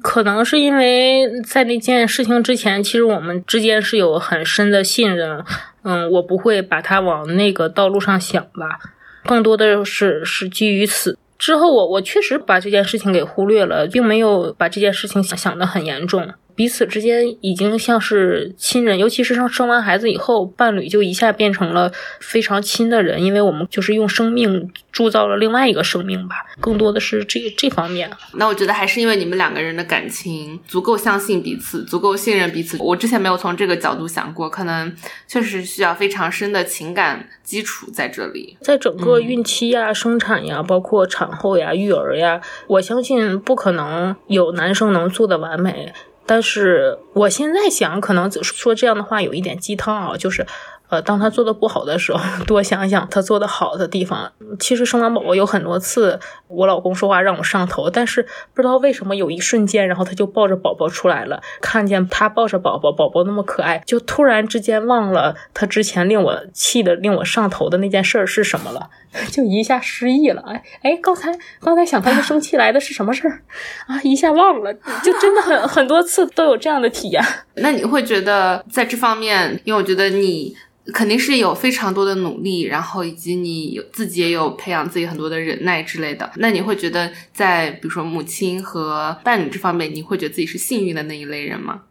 [0.01, 5.45] 可能是因为在那件事情之前，其实我们之间是有很深的信任。
[5.83, 8.79] 嗯，我不会把它往那个道路上想吧。
[9.25, 16.27] 更多的是是基于此之后，我我确实把这件事情给忽略了，并没有把这件事情想想的很严重。
[16.61, 26.35] 彼此之间已经像是亲人，尤其是生生完孩子以后，伴侣就一下变成了非常亲的人，因为我们就是用生命铸造了另外一个生命吧。
[26.59, 28.11] 更多的是这这方面。
[28.35, 32.77] 那我觉得还是因为你们两个人的感情足够相信彼此，足够信任彼此。
[32.79, 34.95] 我之前没有从这个角度想过，可能
[35.27, 38.55] 确实需要非常深的情感基础在这里。
[38.61, 45.91] 在整个孕期呀、生产呀、包括产后呀、育儿呀，我相信不可能有男生能做的完美。
[46.31, 50.47] 但是我现在想，可能说这样的话有一点鸡汤啊，就是。
[50.91, 54.29] 呃，当他做的不好的时候， 多想想他做的好的地方。
[54.59, 68.89] 其实生完宝宝有很多次，我老公说话让我上头，但是不知道为什么有一瞬间，然后他就抱着宝宝出来了，看见他抱着宝宝，宝宝那么可爱，就突然之间忘了他之前令我气的、令我上头的那件事儿是什么了，
[69.31, 70.41] 就一下失忆了。
[70.47, 73.41] 哎哎，刚才刚才想他们生气来的是什么事儿
[73.87, 74.01] 啊？
[74.03, 77.23] 一下忘了，就真的很很多次都有这样的体验。
[77.55, 80.55] 那你会觉得在这方面，因为我觉得你。
[80.95, 86.29] 肯定是有非常多的努力，然后以及你有自己也有培养自己很多的忍耐之类的。
[86.37, 91.83] 那你会觉得在比如说母亲和伴侣这方面，你会觉得自己是幸运的那一类人吗？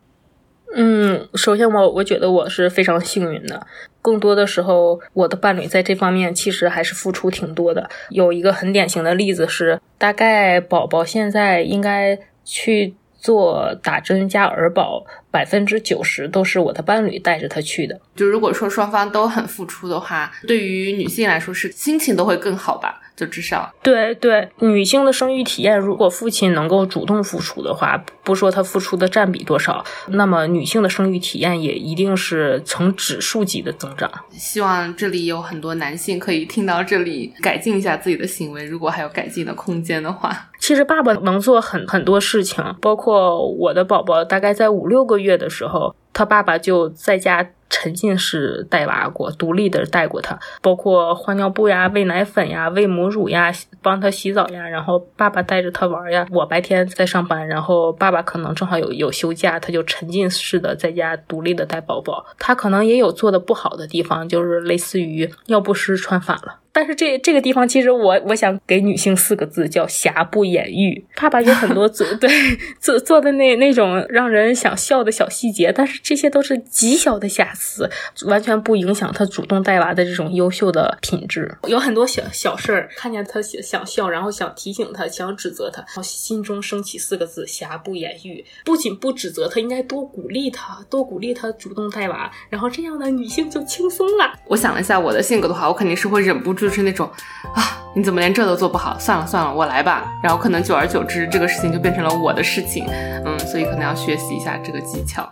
[0.75, 3.65] 嗯，首先我我觉得我是非常幸运的。
[4.03, 7.89] 更多的时候，我的伴侣在这方面其实还是付出挺多的。
[8.11, 12.95] 有一个很典型的例子是，大概宝宝现在应该去。
[13.23, 18.01] 做打针加儿保，百分之九十都是我的伴侣带着他去的。
[18.14, 23.01] 就如果说双方都很付出的话，对于女性来说是心情都会更好吧。
[23.16, 34.11] 就至少对对，女性的生育体验，如果父亲能够主动付出的话，不说他付出的占比多少，那么女性的生育体验也一定是呈指数级的增长。
[34.31, 40.49] 希望这里有很多男性可以听到这里，改进一下自己的行为，如果还有改进的空间的话。
[40.59, 47.49] 其实爸爸能做很很多事情，包括我的宝宝大概在五六个月的时候，他爸爸就在家。
[47.71, 56.27] 沉浸式带娃过，独立的带过他，包括换尿布呀、喂奶粉呀、喂母乳呀、帮他洗澡呀，然后爸爸带着他玩呀。
[56.31, 62.27] 我白天在上班，然后爸爸可能正好有有休假，他就沉浸式的在家独立的带宝宝。
[62.39, 66.59] 他可能也有做的不好的地方，就是类似于尿不湿穿反了。
[66.73, 71.05] 但是这这个地方，其实我我想给女性四个字，叫瑕不掩瑜。
[71.17, 72.31] 爸爸有很多做 对
[72.79, 77.88] 做做的那那种让人想笑的小细节，但是这些都是极小的瑕疵，
[78.25, 81.55] 完全不影响他主动带娃的这种优秀的品质。
[81.66, 88.42] 有很多小小事儿，看见他想想笑，然后想提醒他，想指责他，然后心中升起四个字：瑕不掩瑜。
[88.64, 94.33] 不仅不指责他，应该多鼓励他，多鼓励他主动带娃，然后这样的女性就轻松了。
[94.46, 96.70] 我想了一下，我的性格的话，我肯定是会忍不住。
[96.70, 97.11] 是那种，
[97.53, 98.96] 啊，你怎么连这都做不好？
[98.96, 100.09] 算了算了，我来吧。
[100.23, 102.87] 然后可能久而久之，这个事情就变成了我的事情。
[103.25, 105.29] 嗯，所以可能要学习一下这个技巧。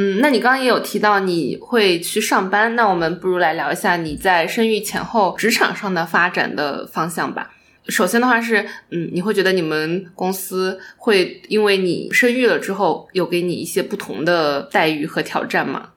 [0.00, 7.50] 嗯，那你刚刚也有提到你会去上班，那我们不如来聊一下你在生育前后职场上的发展的方向吧。
[7.88, 15.88] 首先的话是，嗯，你会觉得你们公司会因为你生育了之后，有给你一些不同的待遇和挑战吗？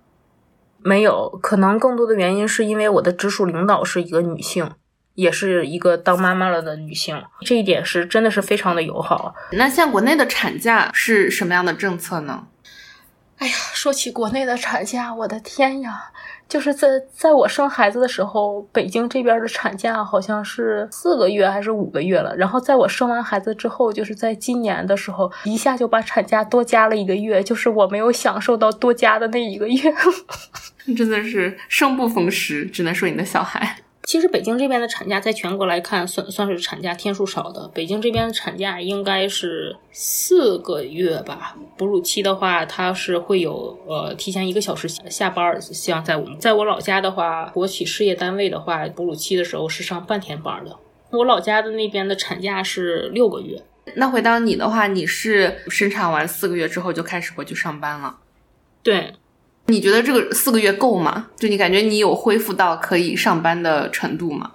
[0.79, 4.67] 没有，可能更多的原因是因为我的直属领导是一个女性，
[5.13, 9.35] 也是一个当妈妈了的女性，这一点是真的是非常的友好。
[9.51, 12.47] 那像国内的产假是什么样的政策呢？
[13.41, 16.11] 哎呀，说起国内的产假，我的天呀！
[16.47, 22.35] 就是在在我生孩子的时候，北京这边的产假好像是四个月还是五个月了。
[22.37, 29.91] 然后在我生完孩子之后，就是在今年的时候，一下就把产假多加了一个月，就是我没有享受到多加的那一个月，
[30.95, 33.77] 真的是生不逢时，只能说你的小孩。
[34.11, 37.65] 其实北京这边的产假，在全国来看，算算是产假天数少的。
[37.73, 41.55] 北京这边的产假应该是四个月吧。
[41.77, 45.57] 哺乳期的话，它是会有呃提前一个小时下班。
[45.61, 50.75] 像在我们在我老家的话，国企事业单位的话，哺乳期的时候是上半天班的。
[51.11, 53.63] 我老家的那边的产假是六个月。
[53.95, 58.17] 那回到你的话，你是生产完四个月之后就开始回去上班了？
[58.83, 59.13] 对。
[59.71, 61.27] 你觉得这个四个月够吗？
[61.37, 64.51] 就你感觉你有恢复到可以上班的程度吗？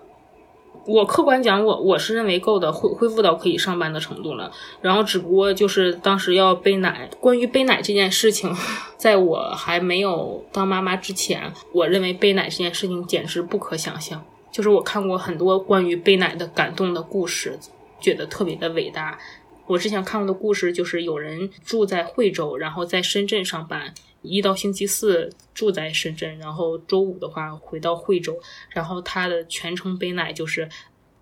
[0.86, 4.52] 我客观讲，我我是认为够的，恢恢复到可以上班的程度了。
[4.82, 8.54] 然后只不过就是当时要背奶，关于背奶这件事情，
[8.98, 14.22] 在我还没有当妈妈之前，我认为背奶这件事情简直不可想象。
[14.52, 17.58] 就是我看过很多关于背奶的感动的故事，
[17.98, 19.18] 觉得特别的伟大。
[19.66, 23.92] 我之前看过的故事就是有人住在惠州，然后在深圳上班。
[24.22, 28.36] 一到星期四住在深圳，然后周五的话回到惠州，
[28.70, 30.68] 然后他的全程背奶就是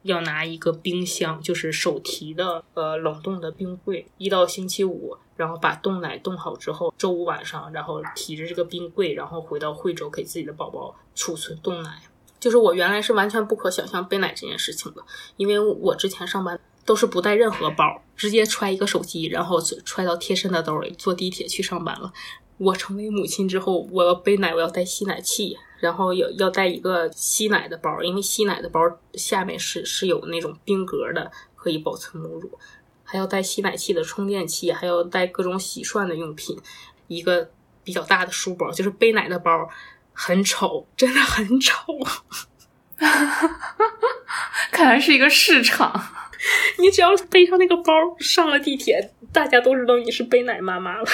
[0.02, 4.06] 要拿一个冰箱，就是手提的呃冷冻的冰柜。
[4.16, 12.00] 一到星期五，然后把冻奶冻好之后，周五晚上然后提着这个冰柜，然后回到惠州给自己的宝宝储存冻奶。
[12.40, 15.02] 就是我原来是完全不可想象背奶这件事情的，
[15.36, 22.12] 因为我之前上班都是不带任何包，直接揣一个手机，然后揣到贴身的兜里，坐地铁去上班了。
[22.58, 28.80] 我成为母亲之后，我要背奶，我要带吸奶器，然后要要带一个吸奶的包，因为吸奶的包
[29.14, 32.56] 下面是是有那种冰格的，可以保存母乳，
[33.02, 36.56] 还要带吸奶器的充电器，还要带各种洗涮的用品，
[37.08, 37.50] 一个
[37.82, 39.68] 比较大的书包，就是背奶的包，
[40.12, 41.74] 很丑，真的很丑。
[44.72, 46.10] 看来是一个市场。
[46.78, 51.06] 你只要背上那个包，上了地铁，大家都知道你是背奶妈妈了。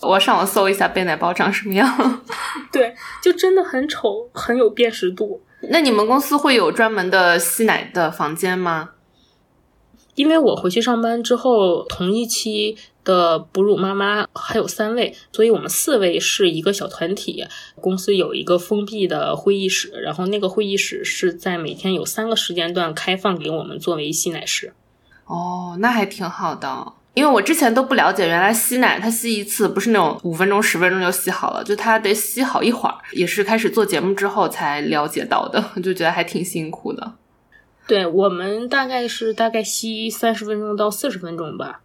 [0.00, 2.22] 我上网搜一下背奶包长什么样。
[2.72, 5.42] 对，就真的很丑，很有辨识度。
[5.70, 8.90] 那你们公司会有专门的吸奶的房间吗？
[10.14, 17.46] 因为我回去上班之后，同一期的哺乳妈妈还有三位，所以我们四位是一个小团体。
[17.78, 24.74] 公司有一个封闭的会议室，然后那个会议室是在每天有三个时间段开放给我们作为吸奶室。
[25.24, 26.92] 哦，那还挺好的。
[27.14, 32.94] 因为我之前都不了解，原来吸奶它吸一次不是那种五分钟、十分钟就吸好了，就它得吸好一会儿。
[33.12, 37.14] 也是开始做节目之后才了解到的， 就觉得还挺辛苦的。
[37.88, 41.80] 对我们大概是大概吸三十分钟到四十分钟吧，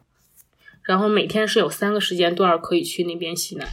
[0.83, 3.65] 然后每天是有三个时间段可以去那边吸奶。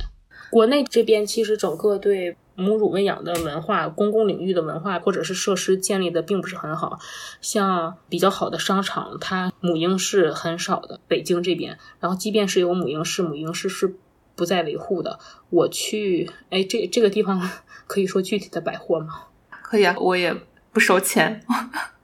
[0.50, 6.98] 国内这边其实整个对母乳喂养的文化、公共领域的文化或者是设施建立的并不是很好，
[7.40, 11.00] 像比较好的商场，它母婴室很少的。
[11.08, 13.94] 北京这边，然后即便是有母婴室，母婴室是
[14.34, 15.18] 不再维护的。
[15.48, 17.50] 我去，哎，这这个地方
[17.86, 19.22] 可以说具体的百货吗？
[19.62, 20.34] 可以啊，我也
[20.72, 21.42] 不收钱。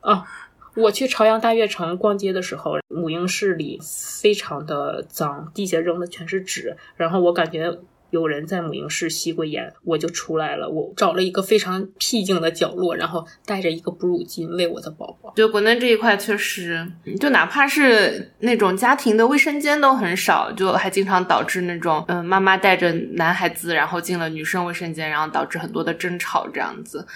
[0.01, 0.25] 啊，
[0.77, 6.77] 我去朝阳大悦城逛街的时候，母婴室里非常的脏，地下扔的全是纸。
[6.97, 7.79] 然后我感觉
[8.11, 10.69] 有人在母婴室吸过烟，我就出来了。
[10.69, 15.33] 我找了一个非常僻静的角落，然后带着一个哺乳巾喂我的宝宝。
[15.37, 16.87] 就国内这一块确实，
[17.21, 27.07] 就哪怕是那种家庭的卫生间都很少，就还经常导致那种嗯，妈妈带着男孩子，然后进了女生卫生间，然后导致很多的争吵这样子。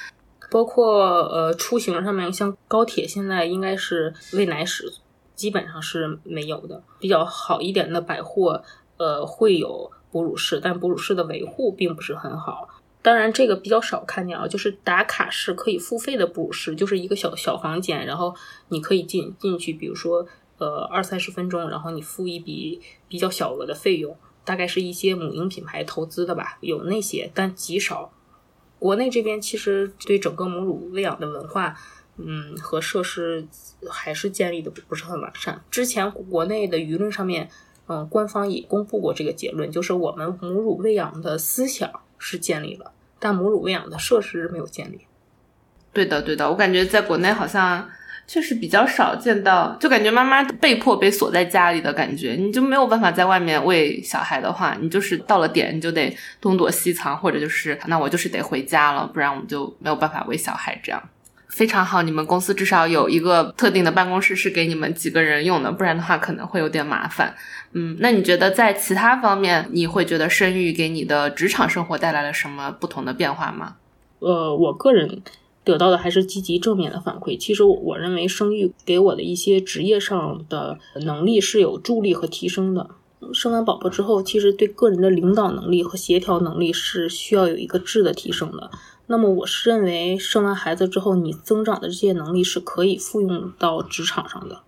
[0.50, 4.92] 包括呃出行上面，像高铁现在应该是喂奶室
[5.36, 6.82] 基本上是没有的。
[6.98, 8.60] 比较好一点的百货，
[8.96, 12.68] 呃会有哺乳室，但哺乳室的维护并不是很好。
[13.02, 18.34] 当然这个比较少看见啊，就是打卡式可以付费的哺乳室，就是一个小小房间，然后
[18.68, 20.26] 你可以进进去，比如说
[20.58, 28.12] 呃二三十分钟，然后你付一笔比较小额的费用，大概是一些母婴品牌投资的吧，有那些，但极少。
[28.78, 31.76] 国内这边其实对整个母乳喂养的文化，
[32.16, 33.46] 嗯，和设施
[33.88, 35.62] 还是建立的不是很完善。
[35.70, 37.50] 之前国内的舆论上面，
[37.90, 45.00] 嗯，官方也公布过这个结论，就是我们母乳喂养的思想是建立了，但母乳喂养的设施没有建立。
[45.92, 47.88] 对的，对的，我感觉在国内好像。
[48.26, 60.78] 确实比较少见到，就感觉妈妈被迫被锁在家里的感觉，你就没有办法在外面喂小孩的话，你就是到了点你就得东躲西藏，或者就是那我就是得回家了，不然我们就没有办法喂小孩。
[60.80, 61.02] 这样
[61.50, 67.34] 非常好，你们公司至少有一个特定的办公室是给你们几个人用的，不然的话可能会有点麻烦。
[67.72, 73.76] 嗯，那你觉得在其他方面，你会觉得生育给你的职场生活带来了什么不同的变化吗？
[74.20, 75.22] 呃，我个人。
[75.62, 77.38] 得到的还是积极正面的反馈。
[77.38, 82.88] 其实我我认为生育给我的一些职业上的能力是有助力和提升的。
[83.34, 88.70] 生完宝宝之后，其实对个人的领导能力和协调能力是需要有一个质的提升的。
[89.12, 94.60] 那么我是认为，生完孩子之后，你增长的这些能力是可以复用到职场上的。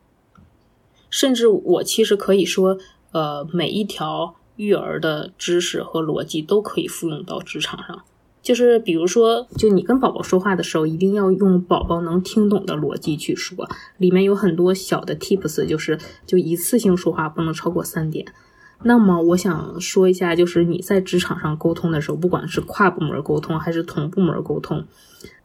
[1.10, 2.76] 甚至我其实可以说，
[3.12, 8.02] 呃，每一条育儿的知识和逻辑都可以复用到职场上。
[8.42, 13.68] 就是比如说，就你跟宝宝说话的时候，一定要用宝宝能听懂的逻辑去说。
[13.98, 18.26] 里面有很多小的 tips，就是就一次性说话不能超过三点。
[18.84, 24.84] 那么我想说一下，就是你在职场上沟通的时候，不管是跨部门沟通还是同部门沟通，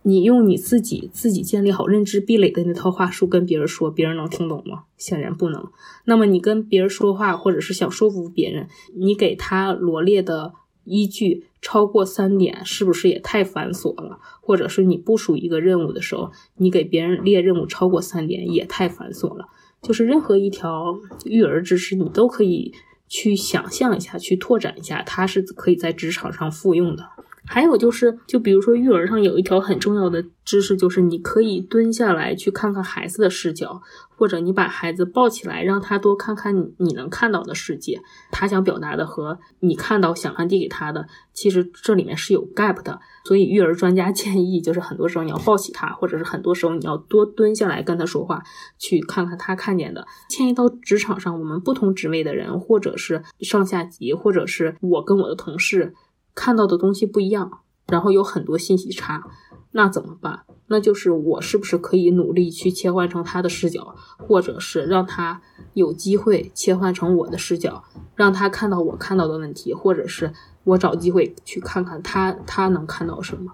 [0.02, 4.84] 你用你自己自己建立好认知壁垒的那套话术跟别人说，别人能听懂吗？
[4.98, 5.70] 显然不能。
[6.06, 11.46] 那么你跟别人说话，或者是想说服别人，你给他罗列的依据。
[11.60, 14.20] 超过三点是不是也太繁琐了？
[14.42, 19.48] 或者是你部署一个任务的时候，你给别人列任务超过三点也太繁琐了。
[19.82, 22.74] 就是任何一条育儿知识，你都可以
[23.08, 27.04] 去想象一下，去拓展一下，它是可以在职场上复用的。
[27.50, 38.02] 还有就是，就比如说育儿上有一条很重要的知识，就是你可以蹲下来去看看孩子的视角，或者你把孩子抱起来，让他多看看你你能看到的世界。
[38.32, 43.00] 他想表达的和你看到想传递给他的，其实这里面是有 gap 的。
[43.28, 48.42] 所以育儿专家 建议，就是很多时候你要抱起他，或者是很多时候你要多蹲下来跟他说话，
[48.78, 50.08] 去看看他看见的。
[50.30, 55.94] 迁移到职场上，我们不同职位的人，或者是上下级，或者是我跟我的同事。
[56.34, 59.24] 看到的东西不一样，然后有很多信息差，
[59.72, 60.42] 那怎么办？
[60.68, 65.42] 那就是我是不是可以努力去切换成他的视角，或者是让他
[65.74, 67.84] 有机会切换成我的视角，
[68.16, 70.32] 让他看到我看到的问题，或者是
[70.68, 73.54] 我找机会去看看他他能看到什么，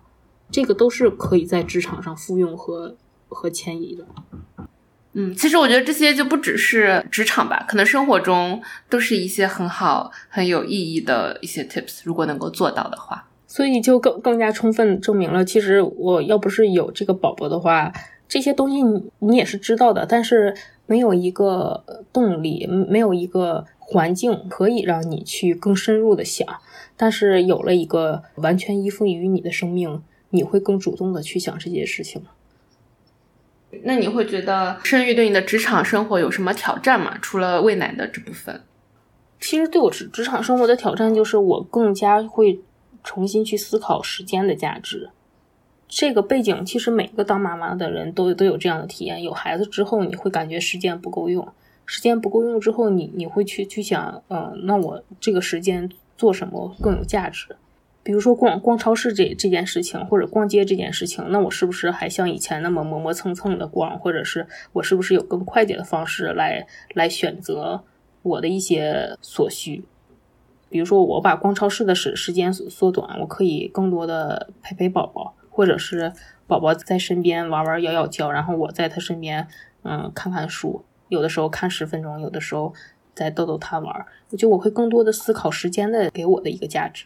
[0.52, 2.96] 这个都是可以在职场上复用和
[3.30, 4.04] 和迁移的。
[5.16, 8.60] 嗯，其实我觉得这些就不只是职场吧，可能生活中
[8.90, 12.02] 都是一些很好、很有意义的一些 tips。
[12.04, 17.94] 如果能够做到的话，所以就更更加充分证明了，其实我要不是有这个宝宝的话，
[18.28, 20.56] 这些东西你你也是知道的，但是
[20.88, 26.46] 没有一个动力，没有一个环境可以让你去更深入的想。
[26.98, 32.24] 但是有了一个完全依附于你的生命，你会更主动的去想这些事情。
[33.84, 37.18] 那你会觉得生育对你的职场生活有什么挑战吗？
[37.22, 38.62] 除了喂奶的这部分，
[39.40, 42.60] 其实对我职职场生活的挑战就是我更加会
[43.04, 45.10] 重新去思考时间的价值。
[45.90, 49.24] 这个背景其实每个当妈妈的人都都有这样的体验。
[49.24, 51.48] 有孩子之后，你会感觉时间不够用，
[51.86, 57.56] 时间不够用之后，你你会去去想，嗯，那我这个时间做什么更有价值？
[58.04, 67.84] 比如说逛逛超市这这件事情，或者逛街这件事情，那我是不是还像以前那么磨磨蹭蹭的逛，或者是我是不是有更快捷的方式来来选择
[68.22, 69.86] 我的一些所需？
[70.70, 76.12] 比如说我把逛超市的时时间缩短，我可以更多的陪陪宝宝，或者是
[76.46, 79.48] 宝宝在身边玩玩摇摇胶，然后我在他身边
[79.84, 80.84] 嗯看看书，
[81.14, 82.74] 有的时候看十分钟，有的时候
[83.14, 87.06] 在逗逗他玩儿，我觉得我会更多的思考时间的给我的一个价值。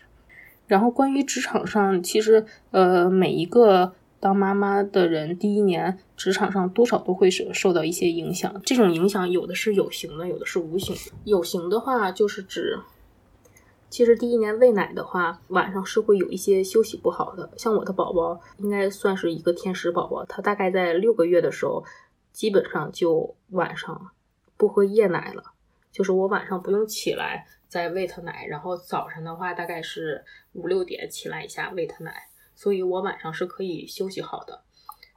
[0.65, 8.61] 然后关于职场上，其实呃，每一个当妈妈的人，第一年职场上多少都会受受到一些影响。
[8.65, 10.95] 这种影响有的是有形的，有的是无形。
[11.23, 12.79] 有形的话就是指，
[13.89, 17.49] 其实第一年喂奶的话，晚上是会有一些休息不好的。
[17.57, 21.85] 像我的宝宝应该算是一个天使宝宝，他大概在六个月的时候，
[22.37, 24.11] 基本上就晚上
[24.57, 25.43] 不喝夜奶了，
[25.91, 27.47] 就是我晚上不用起来。
[27.67, 30.23] 再喂他奶，然后早上的话大概是
[30.53, 32.13] 五六点起来一下喂他奶，
[32.53, 34.61] 所以我晚上是可以休息好的。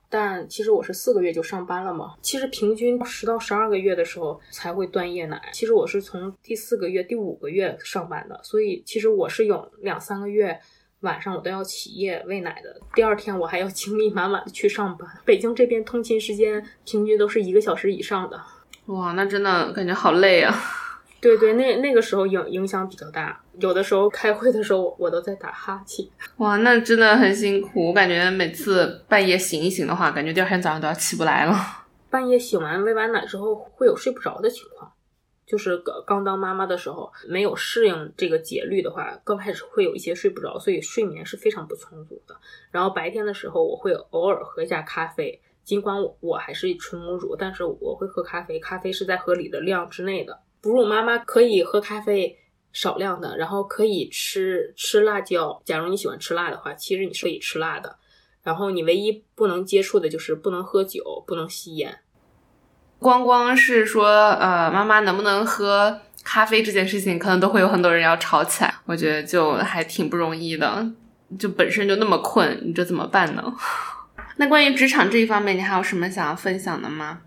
[0.08, 5.50] 但其实我是四个月就上班了嘛，其实平均十到十二个月的时候才会断夜奶。
[5.52, 10.58] 其实我是从第四个月、第五个月上班的，所以其实我是有两三个月
[11.01, 12.80] 晚上我都要起夜喂奶的。
[12.94, 15.09] 第二天我还要精力满满的去上班。
[15.24, 18.40] 北京这边通勤时间平均都是一个小时以上的，
[18.86, 20.55] 哇，那真的感觉好累啊。
[21.20, 26.07] 对对，那那个时候影影响比较大，有的时候开会的时候我都在打哈欠。
[26.38, 27.88] 哇，那真的很辛苦。
[27.88, 31.55] 我感觉每次半夜醒一醒的话，感觉第二天早上都要起不来了。
[32.09, 34.90] 半夜醒完喂完奶之后，会有睡不着的情况。
[35.51, 35.76] 就是
[36.07, 42.36] 刚当妈妈的时候，没有适应这个节律的话，刚开始会有一些睡不着，所以睡眠是非常不充足的。
[42.70, 50.38] 然后白天的时候，我会偶尔喝一下咖啡，尽管我我还是纯母乳，但是我会喝咖啡，咖啡是在合理的量之内的。
[50.61, 52.38] 哺乳妈妈可以喝咖啡，
[52.72, 55.61] 少量的，然后可以吃吃辣椒。
[55.64, 57.98] 假如你喜欢吃辣的话，其实你是可以吃辣的。
[58.44, 61.98] 然后你唯一不能接触的就是不能喝酒，不能吸烟。
[63.01, 68.72] 光光是说，呃，妈妈能不能喝咖啡这件事情，可能都会有很多人要吵起来。
[68.84, 70.86] 我觉得就还挺不容易的，
[71.38, 73.55] 就本身就那么困，你这怎么办呢？
[74.36, 77.20] 那关于职场这一方面，你还有什么想要分享的吗？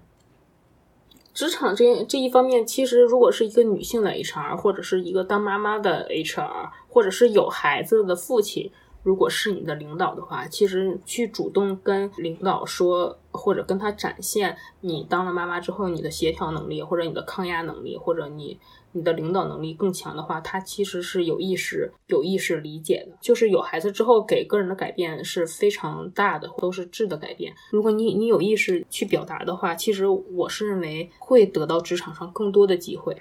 [1.33, 8.71] 职场这这一方面，其实如果是一个女性的 HR，或者是一个当妈妈的 HR，或者是有孩子的父亲，
[9.03, 18.59] 如果是你的领导的话，其实去主动跟领导说，或者跟他展现你当了妈妈之后你的协调能力，或者你的抗压能力，或者你。
[18.95, 23.17] 你的领导能力更强的话，他其实是有意识、有意识理解的。
[23.19, 27.55] 就是有孩子之后给个人的改变是非常大的，都是质的改变。
[27.71, 33.19] 如果你你有意识去表达的话，其实我是认为会得到职场上更多的机会。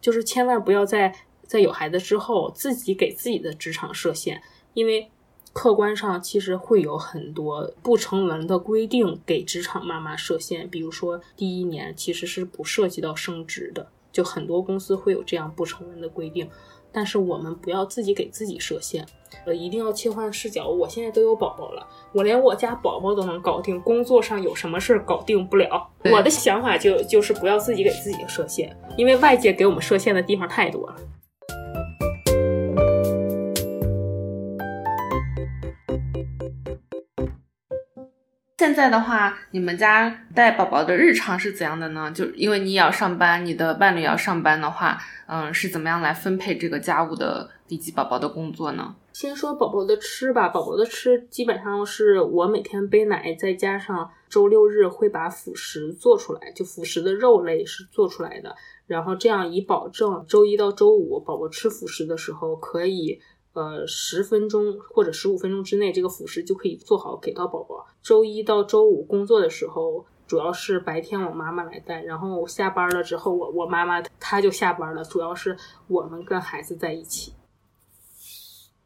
[0.00, 4.40] 就是千万不要在在有孩子之后自己给自己的职场设限，
[4.74, 5.10] 因为
[5.52, 10.68] 客观上其实会有很多不成文的规定给职场妈妈设限。
[10.68, 13.88] 比如说第一年其实是不涉及到升职的。
[14.12, 16.48] 就很多公司会有这样不成文的规定，
[16.92, 19.04] 但是我们不要自己给自己设限，
[19.44, 20.68] 呃，一定要切换视角。
[20.68, 25.90] 我现在都有宝宝了，我连我家宝宝都能搞定，工作上有什么事儿搞定不了？
[26.04, 30.96] 我的想法就就是不要自己给自己设限，因为外界给我们设限的地方太多了。
[38.56, 42.08] 现在的话，你们家带宝宝的日常是怎样的呢？
[42.12, 44.96] 就因为你也要上班，你的伴侣要上班的话，
[45.26, 48.94] 嗯，是怎么样来分配这个家务的以及宝宝的工作呢？
[49.12, 58.54] 先说宝宝的吃吧，宝宝的吃基本上是我每天背奶，再加上周六日会把辅食做出来，就辅食的肉类是做出来的，
[58.86, 63.20] 然后这样以保证周一到周五宝宝吃辅食的时候可以。
[63.54, 67.86] 呃，十分钟或者十五分钟之内，这个辅食就可以做好给到宝宝。
[68.02, 77.32] 周一到周五工作的时候，主要是白天我妈妈来带，然后下班了之后，我我妈妈她就下班了，主要是我们跟孩子在一起。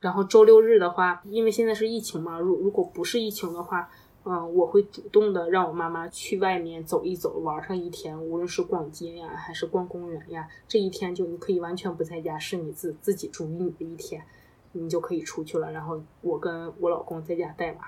[0.01, 3.89] 然后周六日的话，因为现在是疫情嘛，如如果不是疫情的话，
[4.25, 14.23] 嗯，我会主动的让我妈妈去外面走一走，玩上一天，无论是逛街呀，还是逛公园呀，这一天就你可以完全不在家，是你自自己属于你的一天。
[14.79, 17.79] 你就可以出去了，然后我跟我老公在家带娃。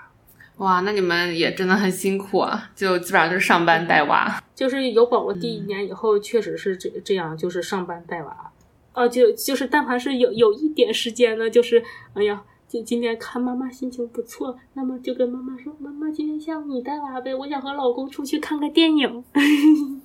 [0.56, 2.70] 哇，那你们也真的很辛苦啊！
[2.74, 4.42] 就基本上就是上班带娃。
[4.54, 8.52] 就是有宝宝第一年以后，确实是这这样，就是上班带娃。
[8.92, 11.82] 哦，就就是但凡是有有一点时间呢，就是
[12.12, 19.24] 哎呀，今今天看妈妈心情不错，那么就跟妈妈说，妈妈今天下午你带娃呗，我想和老公出去看个电影。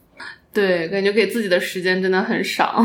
[0.54, 2.82] 对，感觉给自己的时间真的很少。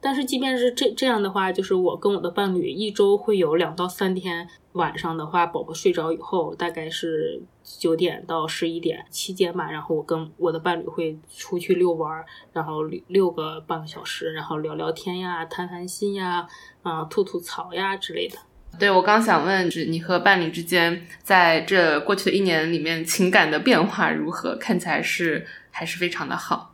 [0.00, 16.46] 但是即便是这这样的话，就是我跟我的伴侣一周会有两到三天晚上的话，宝宝睡着以后，大概是九点到十一点期间吧，然后我跟我的伴侣会出去遛弯，然后遛个半个小时，然后聊聊天呀，谈谈心呀，
[16.82, 18.36] 啊，吐吐槽呀之类的。
[18.78, 24.56] 对我刚想问，是你和伴侣之间在这过去的一年里面情感的变化如何？
[24.56, 26.69] 看起来是还是非常的好。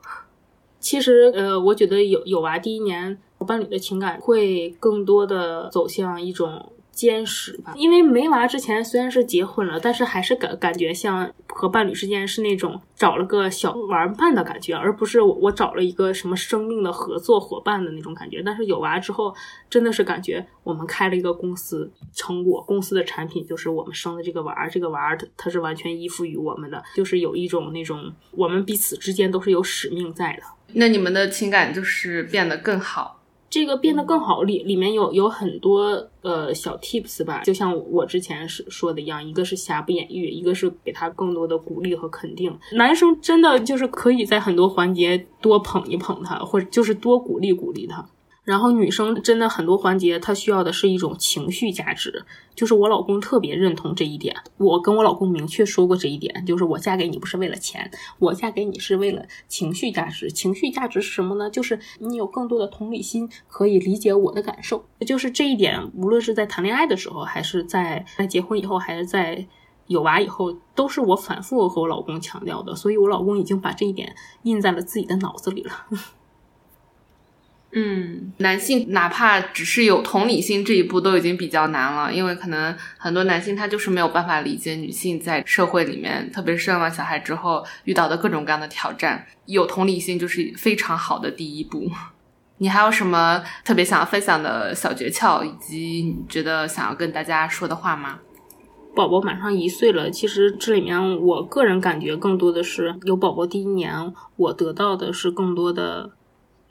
[0.87, 6.73] 其实，呃，我觉得有有娃第一年，伴侣的情感会更多的走向一种。
[6.93, 18.43] 坚实吧，因为没娃之前虽然是结婚了，但是还是感感觉像和伴侣之间是那种找了个小玩伴的感觉，而不是我我找了一个什么生命的合作伙伴的那种感觉。
[18.43, 19.35] 但是有娃之后，
[19.69, 30.43] 真的是感觉我们开了一个公司，成果公司的产品就是我们生的这个娃，这个娃它它是完全依附于我们的，就是有一种那种我们彼此之间都是有使命在的。
[30.79, 33.15] 那你们的情感就是变得更好。
[33.49, 42.55] 这个变得更好里里面有有很多呃小 tips 吧，就像我之前是说的一样，一个是瑕不掩瑜，一个是给他更多的鼓励和肯定。
[42.73, 48.05] 男生真的就是可以在很多环节多捧一捧他，或者就是多鼓励鼓励他。
[48.47, 52.25] 然后女生真的很多环节，她需要的是一种情绪价值，
[52.55, 54.37] 就是我老公特别认同这一点。
[54.57, 57.91] 我跟我老公明确说过这一点，就是我嫁给你不是为了钱，
[58.21, 60.31] 我嫁给你是为了情绪价值。
[60.31, 61.51] 情绪价值是什么呢？
[61.51, 64.87] 就是你有更多的同理心，可以理解我的感受。
[65.05, 69.45] 就是这一点，无论是在谈恋爱的时候，还是在在结婚以后，还是在
[69.89, 72.77] 有娃以后，都是我反复和我老公强调的。
[72.77, 75.73] 所以我老公已经把这一点印在了自己的脑子里了。
[77.79, 89.27] 嗯，男性哪怕只是有同理心这一步都已经比较难了，因为可能很多男性他就是没有办法理解女性在社会里面，特别是生完小孩之后遇到的各种各样的挑战。
[89.45, 91.87] 有同理心就是非常好的第一步。
[92.57, 98.21] 你还有什么特别想要分享的小诀窍，以及你觉得想要跟大家说的话吗？
[98.97, 103.93] 宝宝马上一岁了，其实这里面我个人感觉更多的是有宝宝第一年，
[104.37, 106.13] 我得到的是更多的。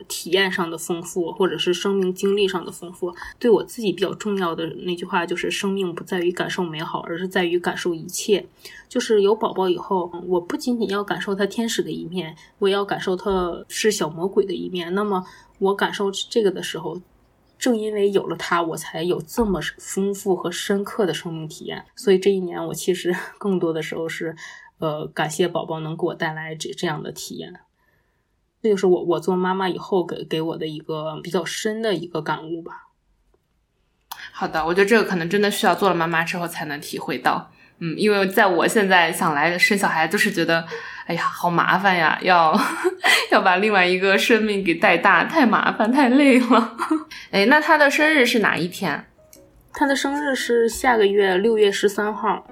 [0.08, 8.46] 体验上的丰富，或者是生命经历上的丰富，对我自己比较重要的那句话就是：生命不在于感受美好，而是在于感受一切。
[8.88, 14.94] 就是有宝宝以后，我不仅仅要感受他天使的一面，我也要感受他是小魔鬼的一面。
[14.94, 15.24] 那么
[15.58, 17.00] 我感受这个的时候，
[17.58, 21.84] 正因为有了他，我才有这么丰富和深刻的生命体验。
[21.96, 24.36] 所以这一年，我其实 更多的时候是，
[24.78, 27.52] 呃，感谢宝宝能给我带来这这样的体验。
[28.66, 32.88] 这就是我我做妈妈以后给给我的一个比较深的一个感悟吧。
[34.32, 37.52] 好的，我觉得这个可能真的需要做了妈妈之后才能体会到。
[37.78, 40.66] 嗯，因为在我现在想来生小孩，就是觉得，
[41.06, 42.58] 哎呀，好麻烦呀，要
[43.30, 46.76] 要把另外一个生命给带大，太麻烦，太累了。
[47.30, 49.06] 哎，那他的生日是哪一天？
[49.72, 52.44] 他的生日是下个月六月十三号。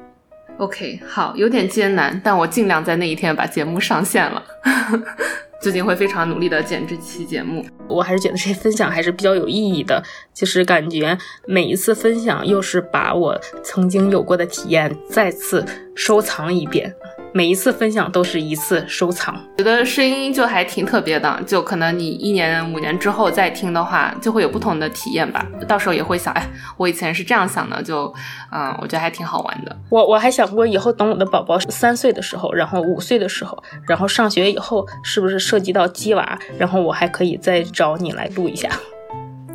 [0.58, 4.44] OK，好，有点艰难，但我尽量在那一天把节目上线了。
[5.64, 7.64] 最近会非常努力的剪这期节目。
[7.88, 10.02] 我还是觉得这些分享还是比较有意义的，
[10.34, 16.94] 就是感觉每一次分享又是把我曾经有过的体验再次收藏一遍。
[17.36, 25.44] 每一次分享都是一次收藏，觉得声音就还挺特别的，就可能你一年五年之后再听的话，就会有不同的体验吧。
[25.66, 28.14] 到时候也会想，哎，我以前是这样想的，就，
[28.52, 29.76] 嗯，我觉得还挺好玩的。
[29.90, 38.70] 我我还想过以后等我的宝宝三岁的时候，然后五岁的时候，然后上学以后，是不是涉及到鸡娃，然后我还可以再找你来录一下。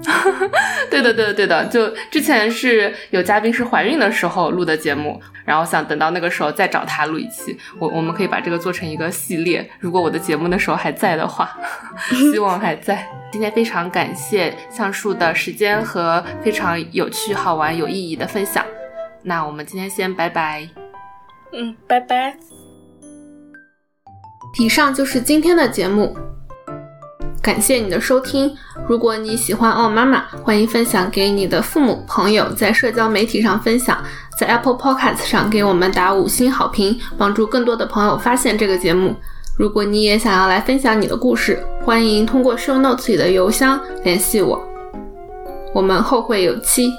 [0.89, 9.69] 对的，对的，对的，就之前是有嘉宾是怀孕的时候录的节目，然后想等到那个时候再找他录一期，我我们可以把这个做成一个系列。
[9.79, 11.57] 如果我的节目那时候还在的话，
[12.31, 13.05] 希望还在。
[13.31, 18.65] 今天非常感谢橡树的时间和非常有趣、好玩、有意义的分享。
[19.21, 20.67] 那我们今天先拜拜。
[21.53, 22.35] 嗯，拜拜。
[24.59, 26.17] 以上就是今天的节目。
[27.41, 28.53] 感谢你的收听。
[28.87, 33.97] 如果你喜欢奥妈妈，欢迎分享给你的父母、朋友，在社交媒体上分享，
[34.37, 39.15] 在 Apple Podcast 上给我们打五星好评，帮助更多的朋友发现这个节目。
[39.57, 44.61] 如果你也想要来分享你的故事，欢迎通过 Show Notes 里的邮箱联系我。
[45.73, 46.91] 我们后会有期。